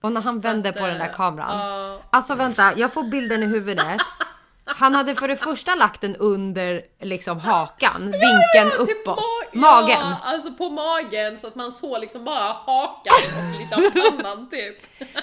[0.00, 1.58] Och när han vände på den där eh, kameran.
[1.58, 2.00] ja.
[2.10, 4.00] Alltså vänta, jag får bilden i huvudet.
[4.68, 9.18] Han hade för det första lagt den under liksom hakan, vinkeln Ja, uppåt.
[9.18, 9.98] ma- Magen.
[10.00, 14.48] Ja, alltså på magen så att man såg liksom bara hakan och lite av pannan
[14.48, 14.76] typ.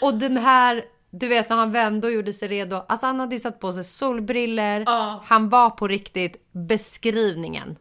[0.00, 2.84] Och den här, du vet när han vände och gjorde sig redo.
[2.88, 4.82] Alltså han hade ju satt på sig solbriller.
[4.86, 5.22] Ja.
[5.26, 7.76] Han var på riktigt beskrivningen.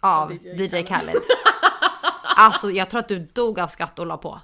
[0.00, 1.16] Av DJ DJ Khaled.
[2.36, 4.40] Alltså jag tror att du dog av skratt och la på.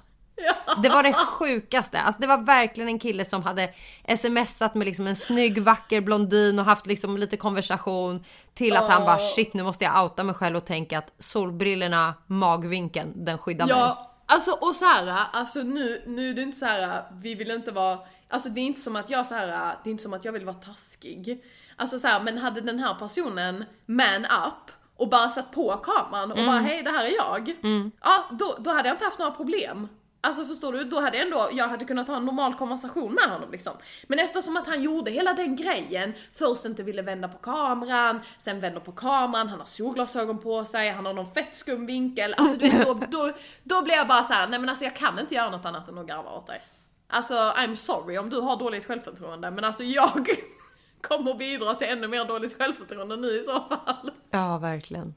[0.83, 2.01] Det var det sjukaste.
[2.01, 3.69] Alltså det var verkligen en kille som hade
[4.17, 8.23] smsat med liksom en snygg vacker blondin och haft liksom lite konversation
[8.53, 12.13] till att han bara shit nu måste jag outa mig själv och tänka att solbrillorna,
[12.27, 13.75] magvinkeln, den skyddar mig.
[13.75, 17.51] Ja, alltså och så här, alltså nu, nu är det inte så här, vi vill
[17.51, 19.47] inte vara, alltså det är inte som att jag så här,
[19.83, 21.43] det är inte som att jag vill vara taskig.
[21.75, 26.31] Alltså så här, men hade den här personen man up och bara satt på kameran
[26.31, 27.55] och bara hej det här är jag.
[28.01, 29.87] Ja, då, då hade jag inte haft några problem.
[30.25, 33.23] Alltså förstår du, då hade jag ändå, jag hade kunnat ha en normal konversation med
[33.23, 33.73] honom liksom.
[34.07, 38.59] Men eftersom att han gjorde hela den grejen, först inte ville vända på kameran, sen
[38.59, 42.33] vänder på kameran, han har solglasögon på sig, han har någon fett skum vinkel.
[42.37, 44.95] Alltså du vet, då, då, då blir jag bara så här: nej men alltså jag
[44.95, 46.61] kan inte göra något annat än att garva åt dig.
[47.07, 50.27] Alltså I'm sorry om du har dåligt självförtroende, men alltså jag
[51.01, 54.11] kommer bidra till ännu mer dåligt självförtroende nu i så fall.
[54.31, 55.13] Ja, verkligen.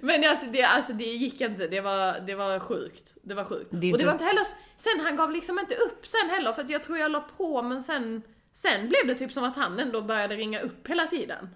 [0.00, 3.14] Men alltså det, alltså det gick inte, det var, det var sjukt.
[3.22, 3.68] Det var sjukt.
[3.70, 4.42] Det och det var inte heller,
[4.76, 7.62] sen han gav liksom inte upp sen heller för att jag tror jag la på
[7.62, 8.22] men sen,
[8.52, 11.48] sen blev det typ som att han ändå började ringa upp hela tiden.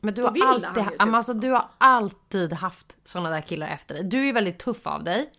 [0.00, 1.00] Men du har alltid, ju typ.
[1.00, 4.04] alltså, du har alltid haft såna där killar efter dig.
[4.04, 5.30] Du är väldigt tuff av dig.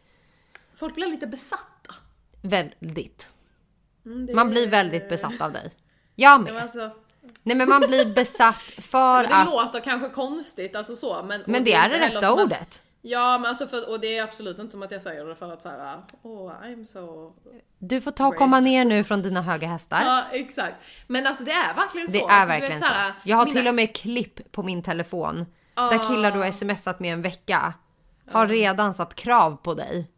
[0.74, 1.96] Folk blev lite besatta.
[2.42, 3.30] Väldigt.
[4.06, 5.72] Mm, det- Man blir väldigt besatt av dig.
[6.16, 6.58] Jag med.
[6.58, 6.92] alltså,
[7.44, 9.46] Nej men man blir besatt för det att...
[9.46, 11.44] låter kanske konstigt, alltså så men...
[11.46, 12.82] Men det är det rätta ordet.
[13.02, 15.54] Ja men alltså för, och det är absolut inte som att jag säger det för
[15.54, 17.34] att såhär, åh I'm so...
[17.80, 20.02] Du får ta och komma ner nu från dina höga hästar.
[20.06, 20.76] Ja exakt.
[21.08, 22.14] Men alltså det är verkligen så.
[22.14, 22.94] Det är alltså, verkligen vet, så.
[23.24, 25.46] Jag har mina- till och med klipp på min telefon.
[25.76, 27.74] Där killar du har smsat med en vecka
[28.32, 30.12] har redan satt krav på dig.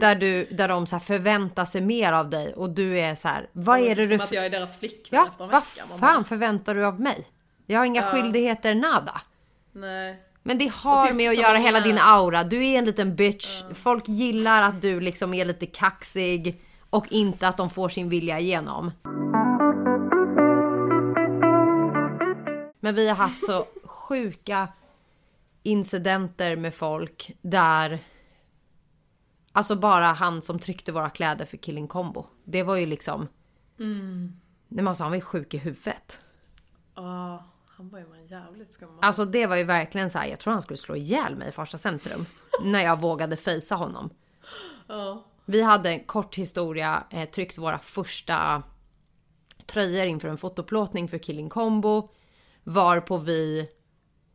[0.00, 3.48] Där, du, där de så förväntar sig mer av dig och du är så här,
[3.52, 4.24] vad är det Som du...
[4.24, 5.82] att jag är deras flickvän Ja, efter en vad vecka.
[5.88, 7.24] Man fan förväntar du av mig?
[7.66, 9.20] Jag har inga skyldigheter nada.
[9.72, 10.16] Nej.
[10.42, 12.44] Men det har typ med att som göra hela jag- din aura.
[12.44, 13.62] Du är en liten bitch.
[13.74, 18.40] Folk gillar att du liksom är lite kaxig och inte att de får sin vilja
[18.40, 18.90] igenom.
[22.80, 24.68] Men vi har haft så sjuka
[25.62, 27.98] incidenter med folk där
[29.52, 32.26] Alltså bara han som tryckte våra kläder för Killing Combo.
[32.44, 33.28] Det var ju liksom...
[33.78, 34.32] Mm.
[34.68, 36.22] Nej men alltså han var ju sjuk i huvudet.
[36.94, 38.98] Ja, han var ju en jävligt skum.
[39.02, 40.26] Alltså det var ju verkligen så här.
[40.26, 42.26] jag tror han skulle slå ihjäl mig i första centrum.
[42.62, 44.10] när jag vågade fejsa honom.
[44.86, 45.24] Ja.
[45.44, 48.62] Vi hade en kort historia, eh, tryckt våra första
[49.66, 52.10] tröjor inför en fotoplåtning för Killing Combo.
[52.64, 53.68] Varpå vi,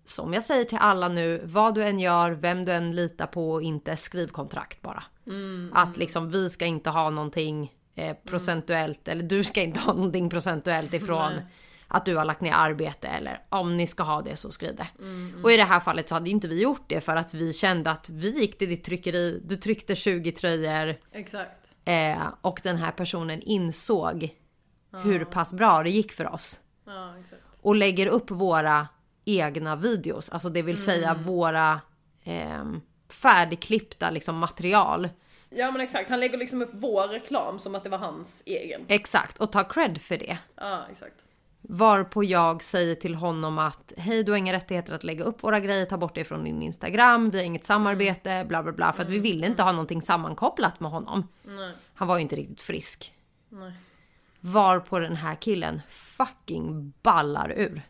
[0.09, 3.51] som jag säger till alla nu, vad du än gör, vem du än litar på
[3.51, 5.03] och inte, skriv kontrakt bara.
[5.73, 10.29] Att liksom vi ska inte ha någonting eh, procentuellt, eller du ska inte ha någonting
[10.29, 11.45] procentuellt ifrån Nej.
[11.87, 14.87] att du har lagt ner arbete eller om ni ska ha det så skriv det.
[15.43, 17.53] Och i det här fallet så hade ju inte vi gjort det för att vi
[17.53, 21.51] kände att vi gick till ditt tryckeri, du tryckte 20 tröjor Exakt.
[21.85, 24.29] eh, och den här personen insåg
[25.03, 26.59] hur pass bra det gick för oss.
[26.85, 27.13] Ja.
[27.61, 28.87] Och lägger upp våra
[29.27, 31.81] egna videos, alltså det vill säga våra
[32.23, 35.09] ehm, färdigklippta liksom material.
[35.49, 38.85] Ja men exakt, han lägger liksom upp vår reklam som att det var hans egen.
[38.87, 40.37] Exakt, och tar cred för det.
[40.55, 41.15] Ja, exakt.
[41.61, 45.59] Varpå jag säger till honom att hej du har inga rättigheter att lägga upp våra
[45.59, 48.93] grejer, ta bort det från din Instagram, vi har inget samarbete, bla bla bla.
[48.93, 51.27] För att vi ville inte ha någonting sammankopplat med honom.
[51.43, 51.71] Nej.
[51.93, 53.13] Han var ju inte riktigt frisk.
[53.49, 53.73] Nej.
[54.39, 57.81] Varpå den här killen fucking ballar ur.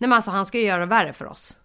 [0.00, 1.56] Nej men alltså han ska ju göra det värre för oss.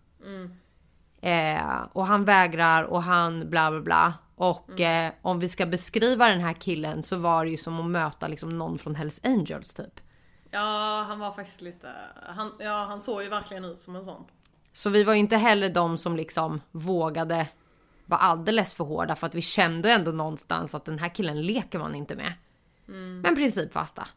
[1.22, 4.14] Eh, och han vägrar och han bla bla bla.
[4.36, 7.86] Och eh, om vi ska beskriva den här killen så var det ju som att
[7.86, 10.02] möta liksom någon från Hells Angels typ.
[10.52, 11.92] Ja, han var faktiskt lite,
[12.28, 14.24] han, ja han såg ju verkligen ut som en sån.
[14.72, 17.48] Så vi var ju inte heller de som liksom vågade
[18.06, 21.80] vara alldeles för hårda för att vi kände ändå någonstans att den här killen leker
[21.80, 22.34] man inte med.
[23.24, 24.08] Men principfasta.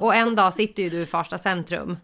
[0.00, 1.96] Och en dag sitter ju du i Farsta centrum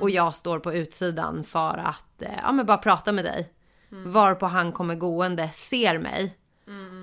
[0.00, 3.52] och jag står på utsidan för att eh, ja, men bara prata med dig.
[4.06, 6.38] Varpå han kommer gående, ser mig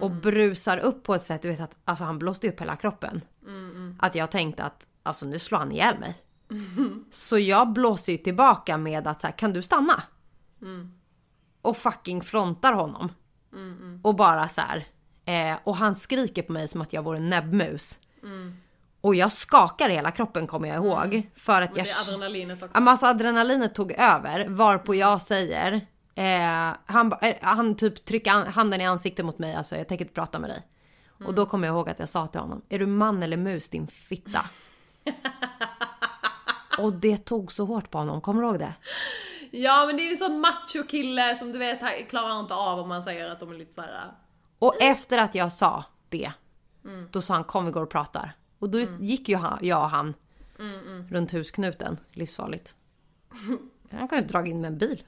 [0.02, 3.22] och brusar upp på ett sätt, du vet att alltså, han blåste upp hela kroppen.
[4.00, 6.16] Att jag tänkte att alltså nu slår han ihjäl mig.
[7.12, 10.04] Så jag blåser ju tillbaka med att så här, kan du stanna?
[11.62, 13.12] Och fucking frontar honom.
[14.04, 14.86] Och bara så här.
[15.26, 18.00] Eh, och han skriker på mig som att jag vore en näbbmus.
[19.02, 21.30] Och jag skakar i hela kroppen kommer jag ihåg.
[21.36, 21.88] För att jag...
[22.08, 22.78] adrenalinet också.
[22.78, 25.74] Alltså adrenalinet tog över varpå jag säger
[26.16, 30.06] eh, han, eh, han typ trycker an- handen i ansiktet mot mig, alltså jag tänker
[30.06, 30.68] inte prata med dig.
[31.26, 33.70] Och då kommer jag ihåg att jag sa till honom, är du man eller mus
[33.70, 34.40] din fitta?
[36.78, 38.74] och det tog så hårt på honom, kommer du ihåg det?
[39.52, 42.80] Ja men det är ju en sån macho kille som du vet klarar inte av
[42.80, 44.12] om man säger att de är lite såhär.
[44.60, 46.32] Och efter att jag sa det,
[47.12, 48.34] då sa han kom vi går och pratar.
[48.60, 50.14] Och då gick ju han, jag och han
[51.10, 52.76] runt husknuten, livsfarligt.
[53.92, 55.04] Han kan ju dra in med en bil.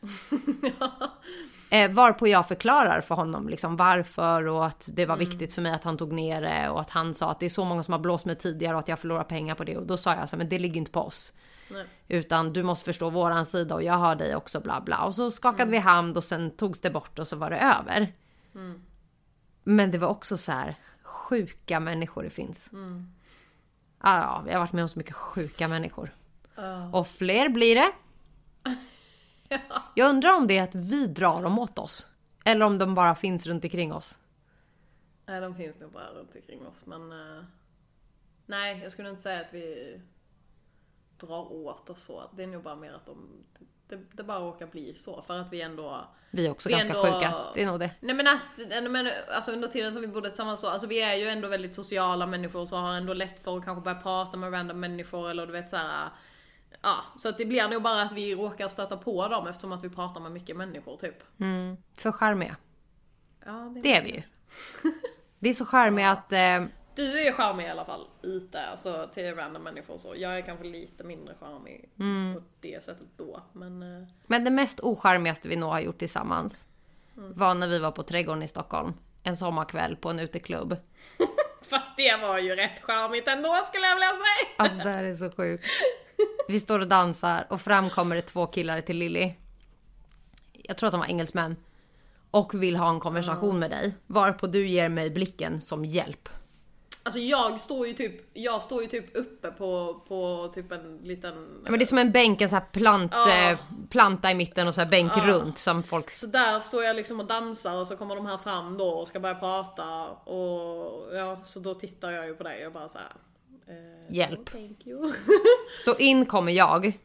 [1.72, 5.72] eh, varpå jag förklarar för honom liksom varför och att det var viktigt för mig
[5.72, 7.92] att han tog ner det och att han sa att det är så många som
[7.92, 9.78] har blåst mig tidigare och att jag förlorar pengar på det.
[9.78, 11.34] Och då sa jag så här, men det ligger inte på oss.
[11.72, 11.86] Nej.
[12.08, 15.04] Utan du måste förstå våran sida och jag hör dig också bla bla.
[15.04, 18.14] Och så skakade vi hand och sen togs det bort och så var det över.
[19.64, 22.70] Men det var också så här sjuka människor det finns.
[22.74, 23.02] Ah,
[24.04, 26.16] ja, vi har varit med om så mycket sjuka människor.
[26.92, 27.92] Och fler blir det.
[29.96, 32.08] Jag undrar om det är att vi drar dem åt oss.
[32.46, 34.20] Eller om de bara finns runt omkring oss.
[35.26, 37.12] Nej de finns nog bara runt omkring oss men...
[37.12, 37.44] eh,
[38.46, 40.02] nej jag skulle inte säga att vi
[41.18, 42.30] drar åt oss så.
[42.36, 43.44] Det är nog bara mer att de...
[43.92, 46.08] Det, det bara råkar bli så för att vi ändå...
[46.32, 47.34] Vi är också Vi ganska ändå- sjuka.
[47.56, 47.92] Det är nog det.
[48.00, 51.16] Nej men att, men, alltså under tiden som vi bodde tillsammans så, alltså vi är
[51.16, 54.54] ju ändå väldigt sociala människor så har ändå lätt för att kanske börja prata med
[54.54, 56.10] random människor eller du vet såhär
[56.82, 59.84] Ja, så att det blir nog bara att vi råkar stöta på dem eftersom att
[59.84, 61.24] vi pratar med mycket människor typ.
[61.40, 62.56] Mm, för charmiga.
[63.46, 64.22] Ja, Det är vi ju.
[65.40, 66.32] Vi är så charmiga att...
[66.34, 66.64] Eh,
[66.96, 70.14] Du är charmig i alla fall ute, alltså till random människor och så.
[70.18, 72.34] Jag är kanske lite mindre charmig Mm.
[72.36, 73.42] på det sättet då.
[73.54, 76.68] Men eh, Men det mest ocharmigaste vi nog har gjort tillsammans
[77.14, 78.94] var när vi var på Trädgården i Stockholm.
[79.24, 80.78] En sommarkväll på en uteklubb.
[81.62, 84.56] Fast det var ju rätt charmigt ändå skulle jag vilja säga.
[84.58, 85.66] Alltså det här är så sjukt.
[86.48, 89.34] Vi står och dansar och fram kommer det två killar till Lilly.
[90.54, 91.56] Jag tror att de var engelsmän.
[92.32, 93.96] Och vill ha en konversation med dig.
[94.08, 96.30] Varpå du ger mig blicken som hjälp.
[97.04, 101.62] Alltså jag står ju typ, jag står ju typ uppe på, på typ en liten...
[101.66, 103.52] Ja, Men det är som en bänk, en sån här plant, Ja.
[103.52, 106.12] eh, planta i mitten och så här bänk runt som folk...
[106.12, 109.08] Så där står jag liksom och dansar och så kommer de här fram då och
[109.08, 112.98] ska börja prata och ja, så då tittar jag ju på dig och bara så
[112.98, 113.12] här.
[113.76, 114.56] eh, Hjälp.
[114.86, 115.12] "Oh.
[115.80, 117.00] Så in kommer jag.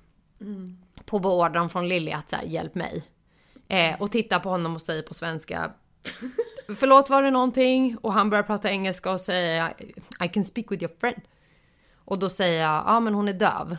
[1.05, 3.05] På beordran från Lilly att så här, hjälp mig.
[3.69, 5.71] Eh, och tittar på honom och säger på svenska.
[6.75, 7.97] Förlåt var det någonting?
[8.03, 9.73] Och han börjar prata engelska och säger
[10.25, 11.23] I can speak with your friend.
[12.05, 13.77] Och då säger jag, ja men hon är döv.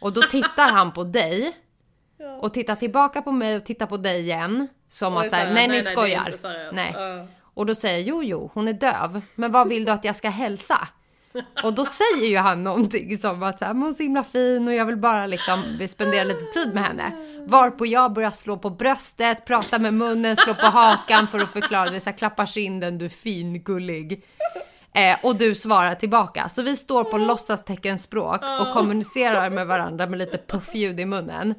[0.00, 1.56] Och då tittar han på dig.
[2.40, 4.68] Och tittar tillbaka på mig och tittar på dig igen.
[4.88, 6.34] Som Och att såhär, nej, ni skojar.
[6.72, 7.26] nej.
[7.54, 9.20] Och då säger jag, jo jo, hon är döv.
[9.34, 10.88] Men vad vill du att jag ska hälsa?
[11.62, 14.24] Och då säger ju han någonting som att så här, "Men hon är så himla
[14.24, 17.12] fin och jag vill bara liksom spendera lite tid med henne.
[17.46, 21.84] Varpå jag börjar slå på bröstet, prata med munnen, slå på hakan för att förklara,
[21.84, 24.24] det vill säga klappa kinden, du är fin, gullig.
[24.92, 26.48] Eh, och du svarar tillbaka.
[26.48, 31.54] Så vi står på låtsasteckenspråk och kommunicerar med varandra med lite puffljud i munnen.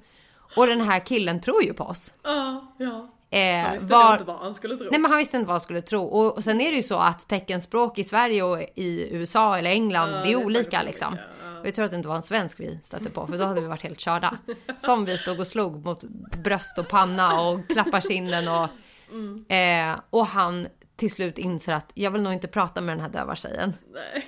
[0.55, 2.13] Och den här killen tror ju på oss.
[2.23, 3.09] Ja, ja.
[3.31, 4.87] Eh, Han visste var- inte vad han skulle tro.
[4.91, 6.03] Nej men han visste inte vad han skulle tro.
[6.03, 9.69] Och och sen är det ju så att teckenspråk i Sverige och i USA eller
[9.69, 11.17] England, Ja, det är olika liksom.
[11.61, 13.61] Och jag tror att det inte var en svensk vi stötte på för då hade
[13.61, 14.37] vi varit helt körda.
[14.77, 16.03] Som vi stod och slog mot
[16.43, 18.67] bröst och panna och klappar kinden och...
[19.11, 19.45] Mm.
[19.93, 23.09] Eh, och han till slut inser att jag vill nog inte prata med den här
[23.09, 23.73] döva tjejen.
[23.93, 24.27] Nej.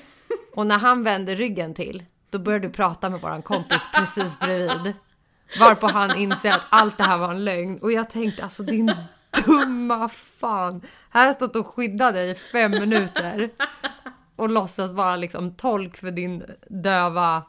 [0.56, 4.94] Och när han vänder ryggen till, då börjar du prata med våran kompis precis bredvid.
[5.60, 7.80] Varpå han inser att allt det här var en lögn.
[7.82, 8.96] Och jag tänkte alltså din
[9.46, 10.82] dumma fan.
[11.10, 13.50] Här har jag stått och skyddat dig i fem minuter.
[14.36, 17.44] Och låtsas vara liksom tolk för din döva...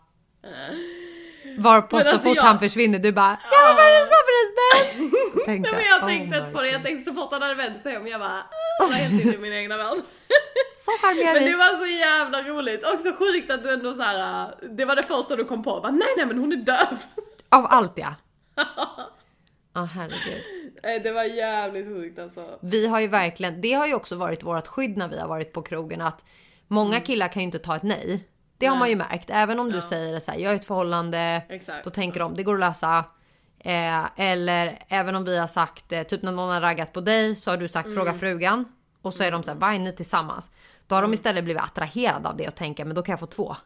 [1.58, 4.18] Varpå Men så alltså fort jag- han försvinner du bara Ja vad är det så
[4.28, 5.10] förresten?
[5.44, 7.54] Tänkte, Nej, men jag oh tänkte inte på det, jag tänkte så fort han hade
[7.54, 8.42] vänt sig om jag bara,
[8.78, 9.98] jag var helt inne i min egna värld.
[10.76, 14.42] Så Men det var så jävla roligt, också sjukt att du ändå så här.
[14.44, 16.98] äh, det var det första du kom på, bara, nej nej men hon är döv.
[17.52, 18.14] Av allt ja.
[19.72, 20.42] Ja herregud.
[20.82, 22.58] Nej, Det var jävligt sjukt alltså.
[22.60, 25.52] Vi har ju verkligen, det har ju också varit vårt skydd när vi har varit
[25.52, 26.24] på krogen att
[26.68, 28.28] många killar kan ju inte ta ett nej.
[28.58, 29.30] Det har man ju märkt.
[29.30, 31.84] Även om du säger så här, jag är ett förhållande, Exakt.
[31.84, 33.04] då tänker de det går att lösa.
[33.58, 37.36] Eh, eller även om vi har sagt, eh, typ när någon har raggat på dig
[37.36, 38.64] så har du sagt fråga frugan.
[39.02, 40.50] Och så är de så här, vad är ni tillsammans?
[40.86, 43.26] Då har de istället blivit attraherade av det och tänker, men då kan jag få
[43.26, 43.56] två.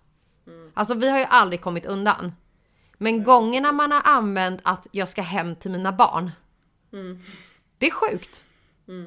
[0.75, 2.33] Alltså vi har ju aldrig kommit undan.
[2.99, 6.31] Men gångerna man har använt att jag ska hem till mina barn.
[7.79, 8.45] Det är sjukt.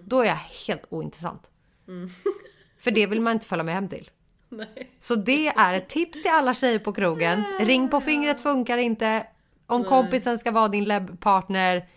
[0.04, 0.36] Då är jag
[0.68, 1.50] helt ointressant.
[2.80, 4.10] För det vill man inte följa med hem till.
[4.50, 4.92] Nej.
[5.00, 7.44] Så det är ett tips till alla tjejer på krogen.
[7.60, 9.28] Ring på fingret funkar inte.
[9.68, 11.90] Om kompisen ska vara din lebbpartner.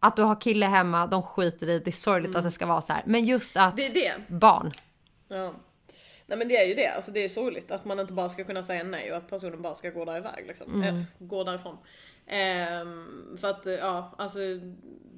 [0.00, 1.90] Att du har kille hemma, de skiter i det.
[1.90, 3.02] Är sorgligt att det ska vara så här.
[3.06, 4.14] Men just att Det är det.
[4.28, 4.72] barn.
[5.28, 5.54] Ja.
[6.26, 8.44] Nej men det är ju det, alltså det är sorgligt att man inte bara ska
[8.44, 10.82] kunna säga nej och att personen bara ska gå där iväg liksom.
[10.82, 11.78] Eh, gå därifrån.
[12.26, 14.38] Ehm, för att ja, alltså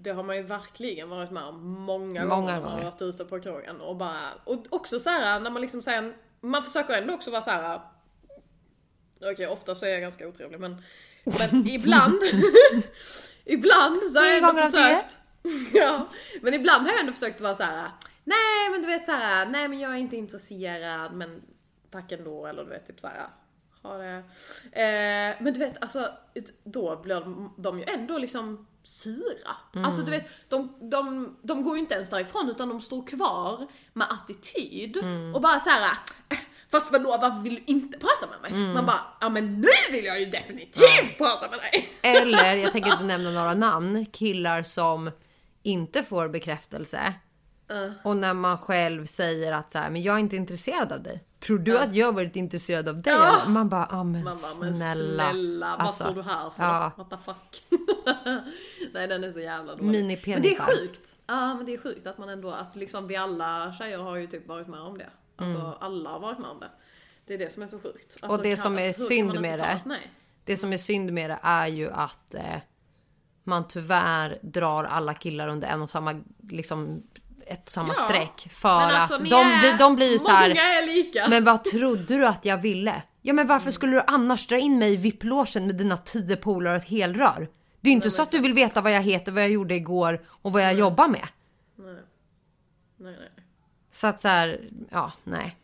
[0.02, 3.02] det har man ju verkligen varit med om många, Många gånger när man har varit
[3.02, 6.94] ute på krogen och bara, och också så här när man liksom säger, man försöker
[6.94, 7.80] ändå också vara så här.
[9.32, 10.82] okej ofta så är jag ganska otrevlig men,
[11.24, 12.18] men ibland,
[13.44, 15.18] ibland så har jag ändå försökt,
[15.72, 16.08] ja,
[16.42, 17.90] men ibland har jag ändå försökt vara så här.
[18.28, 21.42] Nej men du vet så här, nej men jag är inte intresserad men
[21.90, 23.26] tack ändå eller du vet typ så här.
[23.82, 24.16] Ha det.
[24.72, 26.08] Eh, men du vet alltså
[26.64, 29.50] då blir de, de ju ändå liksom sura.
[29.84, 33.66] Alltså du vet, de, de, de går ju inte ens därifrån utan de står kvar
[33.92, 34.96] med attityd
[35.34, 35.82] och bara så här.
[36.30, 36.38] "Eh,
[36.70, 38.74] Fast vadå, varför vill du inte prata med mig?
[38.74, 41.88] Man bara, ja men nu vill jag ju definitivt prata med dig!
[42.02, 45.10] Eller, jag tänker inte nämna några namn, killar som
[45.62, 47.14] inte får bekräftelse.
[47.70, 47.92] Uh.
[48.04, 51.24] Och när man själv säger att så här, men jag är inte intresserad av dig.
[51.40, 53.12] Tror du att jag varit intresserad av dig?
[53.12, 53.48] Eller?
[53.48, 55.24] Man bara, ah, men, Man bara, men snälla.
[55.30, 56.62] snälla, vad Alltså, står du här för?
[56.64, 56.92] ja.
[56.96, 57.64] What the fuck?
[58.92, 59.90] Nej den är så jävla dålig.
[59.90, 60.40] Minipenisar.
[60.40, 60.42] Men
[60.76, 61.16] det är sjukt.
[61.26, 64.26] Ja men det är sjukt att man ändå, att liksom vi alla tjejer har ju
[64.26, 65.10] typ varit med om det.
[65.36, 66.68] Alltså alla har varit med om det.
[67.26, 68.18] Det är det som är så sjukt.
[68.22, 68.42] Alltså, Mm.
[68.42, 70.10] det kan- som är synd med det- Nej.
[70.44, 72.56] Det som är synd med det är ju att eh,
[73.44, 77.02] man tyvärr drar alla killar under en och samma, liksom
[77.48, 78.04] ett och samma Ja.
[78.04, 78.48] streck.
[78.50, 80.50] För alltså, att de, är- de blir ju så här.
[80.50, 81.28] Är lika.
[81.28, 83.02] Men vad trodde du att jag ville?
[83.22, 86.76] Ja men varför skulle du annars dra in mig i VIP-logen med dina tio polare
[86.76, 87.48] och ett helrör?
[87.80, 89.74] Det är ju inte så att du vill veta vad jag heter, vad jag gjorde
[89.74, 91.28] igår och vad jag jobbar med.
[91.76, 91.94] Nej.
[92.96, 93.30] Nej, nej.
[93.92, 95.56] Så att så här, ja, nej.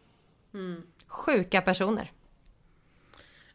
[0.55, 0.82] Mm.
[1.09, 2.11] Sjuka personer.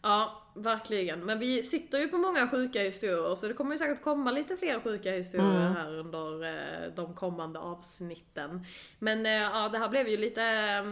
[0.02, 1.20] Ja, verkligen.
[1.20, 4.58] Men vi sitter ju på många sjuka historier så det kommer ju säkert komma lite
[4.58, 5.74] fler sjuka historier Mm.
[5.76, 8.66] här under eh, de kommande avsnitten.
[9.00, 10.84] Men eh, ja, det här blev ju lite, eh,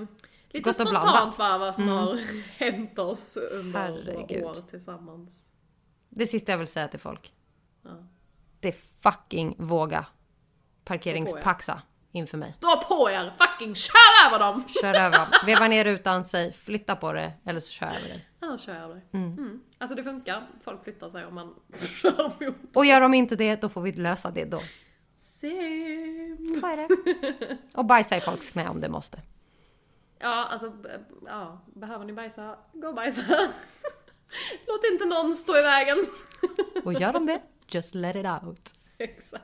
[0.49, 2.15] lite Gott spontant va, vad som har
[2.57, 4.43] hänt oss under Herregud.
[4.43, 5.49] år tillsammans.
[6.09, 7.33] Det sista jag vill säga till folk.
[7.83, 7.89] Ja.
[8.59, 10.05] Det är fucking våga
[10.83, 11.81] parkeringspaxa
[12.17, 12.51] inför mig.
[12.51, 13.31] Stå på er!
[13.37, 14.63] Fucking kör över dem!
[14.81, 15.27] Kör över dem.
[15.45, 18.29] Veva ner rutan, säg flytta på det eller så kör jag över dig.
[18.39, 19.05] Annars kör jag dig.
[19.13, 19.61] Mm.
[19.77, 20.47] Alltså det funkar.
[20.63, 21.55] Folk flyttar sig om man
[22.01, 22.75] kör mot.
[22.75, 24.61] Och gör de inte det, då får vi lösa det då.
[25.15, 26.57] Sim.
[26.61, 26.87] Så är det.
[27.73, 29.21] Och bajsa i folks knä om det måste.
[30.19, 30.71] Ja, alltså,
[31.25, 33.21] ja, behöver ni bajsa, gå och bajsa.
[34.67, 35.97] Låt inte någon stå i vägen.
[36.85, 38.75] Och gör de det, just let it out.
[38.97, 39.43] Exakt.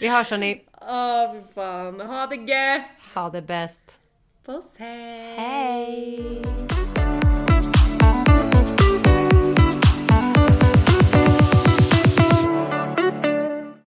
[0.00, 0.60] Vi hörs hörni.
[0.80, 2.00] Åh, fy fan.
[2.00, 2.90] Ha det gött!
[3.14, 4.00] Ha det bäst.
[4.46, 5.36] Puss, hej!
[5.36, 6.42] Hej!